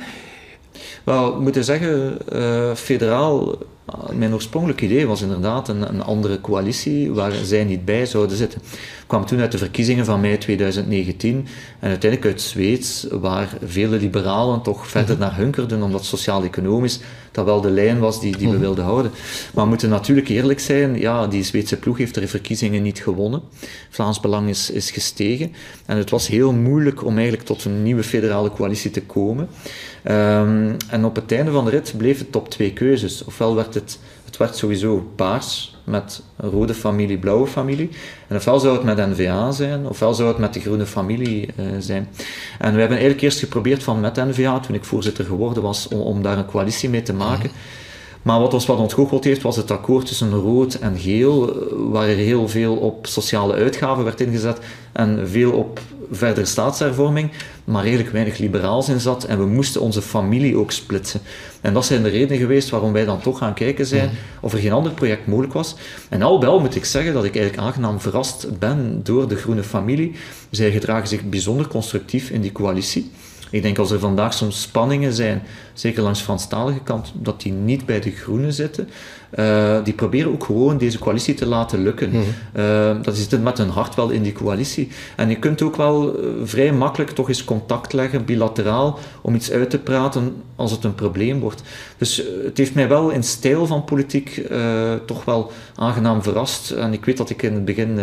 Wel, 1.04 1.36
we 1.36 1.42
moeten 1.42 1.64
zeggen, 1.64 2.18
uh, 2.34 2.74
federaal 2.76 3.58
mijn 4.14 4.34
oorspronkelijke 4.34 4.86
idee 4.86 5.08
was 5.08 5.22
inderdaad 5.22 5.68
een, 5.68 5.90
een, 5.90 6.04
andere 6.04 6.42
coalitie 6.42 7.12
waar 7.12 7.32
zij 7.32 7.64
niet 7.64 7.86
bij 7.86 8.06
zouden 8.06 8.38
zitten. 8.38 8.62
Ik 8.72 9.04
kwam 9.08 9.26
toen 9.26 9.40
uit 9.40 9.52
de 9.52 9.58
verkiezingen 9.58 10.06
van 10.06 10.22
mei 10.22 10.38
2019 10.38 11.48
en 11.80 11.90
uiteindelijk 11.90 12.32
uit 12.32 12.42
Zweeds, 12.42 13.08
waar 13.12 13.50
vele 13.64 13.98
liberalen 13.98 14.62
toch 14.62 14.88
verder 14.88 15.18
naar 15.18 15.36
hunkerden, 15.36 15.82
omdat 15.82 16.06
sociaal-economisch 16.06 17.00
dat 17.38 17.46
wel 17.46 17.62
de 17.62 17.70
lijn 17.70 18.00
was 18.00 18.22
die, 18.22 18.38
die 18.38 18.50
we 18.50 18.58
wilden 18.58 18.84
houden. 18.84 19.12
Maar 19.54 19.64
we 19.64 19.70
moeten 19.70 19.90
natuurlijk 19.90 20.30
eerlijk 20.30 20.60
zijn, 20.60 21.00
ja, 21.00 21.28
die 21.28 21.44
Zweedse 21.44 21.78
ploeg 21.78 21.98
heeft 21.98 22.14
de 22.14 22.28
verkiezingen 22.28 22.82
niet 22.82 23.00
gewonnen. 23.00 23.42
Vlaams 23.90 24.20
Belang 24.20 24.50
is, 24.50 24.72
is 24.72 24.92
gestegen 24.92 25.52
en 25.86 25.98
het 25.98 26.10
was 26.10 26.28
heel 26.28 26.54
moeilijk 26.54 27.06
om 27.06 27.14
eigenlijk 27.16 27.46
tot 27.46 27.66
een 27.66 27.84
nieuwe 27.84 28.04
federale 28.04 28.52
coalitie 28.52 28.92
te 28.92 29.02
komen. 29.02 29.48
Um, 30.04 30.76
en 30.90 31.06
op 31.06 31.16
het 31.16 31.32
einde 31.32 31.52
van 31.52 31.66
de 31.66 31.72
rit 31.72 31.94
bleef 31.98 32.18
het 32.18 32.36
op 32.36 32.50
twee 32.50 32.74
keuzes. 32.74 33.24
Ofwel 33.24 33.56
werd 33.56 33.74
het, 33.74 34.00
het 34.28 34.38
werd 34.38 34.56
sowieso 34.56 35.12
paars 35.16 35.76
met 35.84 36.22
rode 36.38 36.74
familie, 36.74 37.18
blauwe 37.18 37.48
familie. 37.48 37.90
En 38.28 38.36
ofwel 38.36 38.60
zou 38.60 38.74
het 38.74 38.84
met 38.84 39.10
N-VA 39.10 39.52
zijn, 39.52 39.88
ofwel 39.88 40.14
zou 40.14 40.28
het 40.28 40.38
met 40.38 40.54
de 40.54 40.60
groene 40.60 40.86
familie 40.86 41.48
uh, 41.60 41.66
zijn. 41.80 42.10
En 42.60 42.74
we 42.74 42.80
hebben 42.80 42.98
eigenlijk 42.98 43.22
eerst 43.22 43.40
geprobeerd 43.40 43.84
van 43.84 44.00
met 44.00 44.16
N-VA, 44.16 44.60
toen 44.60 44.76
ik 44.76 44.84
voorzitter 44.84 45.26
geworden 45.26 45.64
was, 45.64 45.88
om, 45.88 46.00
om 46.00 46.22
daar 46.22 46.38
een 46.38 46.46
coalitie 46.46 46.90
mee 46.90 47.02
te 47.02 47.14
maken. 47.14 47.50
Maar 48.22 48.40
wat 48.40 48.54
ons 48.54 48.66
wat 48.66 48.78
ontgoocheld 48.78 49.24
heeft, 49.24 49.42
was 49.42 49.56
het 49.56 49.72
akkoord 49.72 50.06
tussen 50.06 50.32
rood 50.32 50.74
en 50.74 50.98
geel, 50.98 51.54
waar 51.92 52.08
er 52.08 52.16
heel 52.16 52.48
veel 52.48 52.76
op 52.76 53.08
sociale 53.08 53.54
uitgaven 53.54 54.04
werd 54.04 54.22
ingezet 54.22 54.60
en 54.92 55.30
veel 55.30 55.52
op 55.52 55.80
verdere 56.12 56.46
staatshervorming, 56.46 57.32
maar 57.64 57.84
redelijk 57.84 58.10
weinig 58.10 58.38
liberaals 58.38 58.90
in 58.90 59.00
zat. 59.00 59.24
En 59.24 59.38
we 59.38 59.46
moesten 59.46 59.82
onze 59.82 60.02
familie 60.02 60.58
ook 60.58 60.72
splitsen. 60.72 61.22
En 61.62 61.74
dat 61.74 61.86
zijn 61.86 62.04
de 62.04 62.10
redenen 62.10 62.38
geweest 62.38 62.70
waarom 62.70 62.94
wij 62.94 63.06
dan 63.06 63.22
toch 63.22 63.38
gaan 63.38 63.54
kijken 63.54 63.86
zijn 63.86 64.06
mhm. 64.06 64.16
of 64.42 64.54
er 64.54 64.60
geen 64.60 64.72
ander 64.72 64.92
project 64.92 65.28
mogelijk 65.28 65.54
was. 65.54 65.76
En 66.10 66.22
al 66.22 66.42
wel 66.42 66.60
moet 66.60 66.76
ik 66.76 66.86
zeggen 66.86 67.14
dat 67.14 67.26
ik 67.26 67.36
eigenlijk 67.36 67.68
aangenaam 67.68 68.00
verrast 68.00 68.60
ben 68.60 69.00
door 69.04 69.28
de 69.28 69.36
groene 69.36 69.64
familie. 69.64 70.16
Zij 70.50 70.72
gedragen 70.72 71.08
zich 71.08 71.24
bijzonder 71.24 71.68
constructief 71.68 72.30
in 72.30 72.42
die 72.42 72.52
coalitie. 72.52 73.12
Ik 73.52 73.62
denk 73.62 73.78
als 73.78 73.92
er 73.92 74.00
vandaag 74.00 74.34
soms 74.34 74.62
spanningen 74.62 75.14
zijn, 75.14 75.44
zeker 75.80 76.04
langs 76.04 76.20
de 76.20 76.26
Franstalige 76.26 76.80
kant, 76.80 77.14
dat 77.14 77.42
die 77.42 77.52
niet 77.52 77.86
bij 77.86 78.00
de 78.00 78.12
Groenen 78.12 78.54
zitten. 78.54 78.90
Uh, 79.40 79.78
die 79.84 79.94
proberen 79.94 80.32
ook 80.32 80.44
gewoon 80.44 80.78
deze 80.78 81.00
coalitie 81.00 81.34
te 81.34 81.46
laten 81.46 81.84
lukken. 81.84 82.10
Mm 82.10 82.24
uh, 82.58 82.96
dat 83.02 83.18
zit 83.18 83.44
met 83.44 83.58
hun 83.58 83.70
hart 83.70 83.96
wel 83.96 84.10
in 84.10 84.22
die 84.22 84.32
coalitie. 84.32 84.90
En 85.16 85.30
je 85.30 85.40
kunt 85.40 85.62
ook 85.62 85.76
wel 85.76 86.24
uh, 86.24 86.30
vrij 86.44 86.74
makkelijk 86.74 87.12
toch 87.12 87.28
eens 87.28 87.44
contact 87.44 87.94
leggen, 87.94 88.26
bilateraal, 88.26 89.00
om 89.22 89.36
iets 89.36 89.52
uit 89.52 89.70
te 89.70 89.78
praten 89.78 90.36
als 90.56 90.72
het 90.72 90.84
een 90.84 90.96
probleem 90.96 91.40
wordt. 91.40 91.62
Dus 91.98 92.24
het 92.44 92.58
heeft 92.58 92.74
mij 92.74 92.88
wel 92.88 93.10
in 93.10 93.24
stijl 93.24 93.66
van 93.66 93.84
politiek 93.84 94.42
toch 95.06 95.26
wel 95.26 95.52
aangenaam 95.76 96.24
verrast. 96.24 96.72
En 96.72 96.94
ik 96.94 97.06
weet 97.06 97.18
dat 97.18 97.30
ik 97.30 97.42
in 97.42 97.54
het 97.54 97.66
begin 97.66 98.00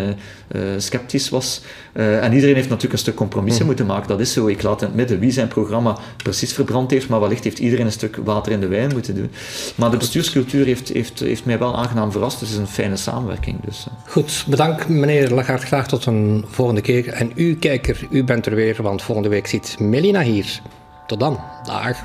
sceptisch 0.77 1.29
was. 1.29 1.63
en 1.93 2.33
iedereen 2.33 2.55
heeft 2.55 2.69
natuurlijk 2.69 2.93
een 2.93 2.99
stuk 2.99 3.15
compromissen 3.15 3.63
mm 3.63 3.69
moeten 3.69 3.87
maken. 3.87 4.09
Dat 4.09 4.21
is 4.21 4.33
zo. 4.33 4.47
Ik 4.47 4.63
laat 4.63 4.81
in 4.81 4.87
het 4.87 4.97
midden 4.97 5.19
wie 5.19 5.31
zijn 5.31 5.49
programma 5.49 5.99
precies 6.17 6.53
verbrand 6.53 6.91
heeft, 6.91 7.09
maar 7.09 7.21
wellicht 7.21 7.45
heeft 7.45 7.61
iedereen 7.65 7.87
een 7.87 7.93
stuk 7.93 8.17
water 8.25 8.53
in 8.53 8.61
de 8.61 8.67
wijn 8.67 8.93
moeten 8.93 9.15
doen. 9.15 9.31
Maar 9.75 9.91
de 9.91 9.97
bestuurscultuur 9.97 10.67
heeft, 10.67 10.89
heeft, 10.89 11.21
heeft 11.21 11.45
mij 11.45 11.59
wel 11.59 11.77
aangenaam 11.77 12.13
verrast. 12.13 12.39
Dus 12.39 12.49
het 12.49 12.59
is 12.59 12.65
een 12.65 12.73
fijne 12.73 12.97
samenwerking. 12.97 13.61
Dus, 13.65 13.87
eh. 13.89 14.11
Goed, 14.13 14.45
bedankt 14.49 14.89
meneer 14.89 15.31
Lagarde. 15.31 15.67
Graag 15.67 15.89
tot 15.89 16.07
een 16.07 16.45
volgende 16.49 16.81
keer. 16.81 17.09
En 17.09 17.33
u, 17.35 17.57
kijker, 17.57 18.07
u 18.11 18.25
bent 18.25 18.47
er 18.47 18.55
weer, 18.55 18.83
want 18.83 19.03
volgende 19.03 19.29
week 19.29 19.47
zit 19.47 19.77
Melina 19.79 20.23
hier. 20.23 20.61
Tot 21.07 21.21
dan. 21.21 21.39
Dag. 21.65 21.97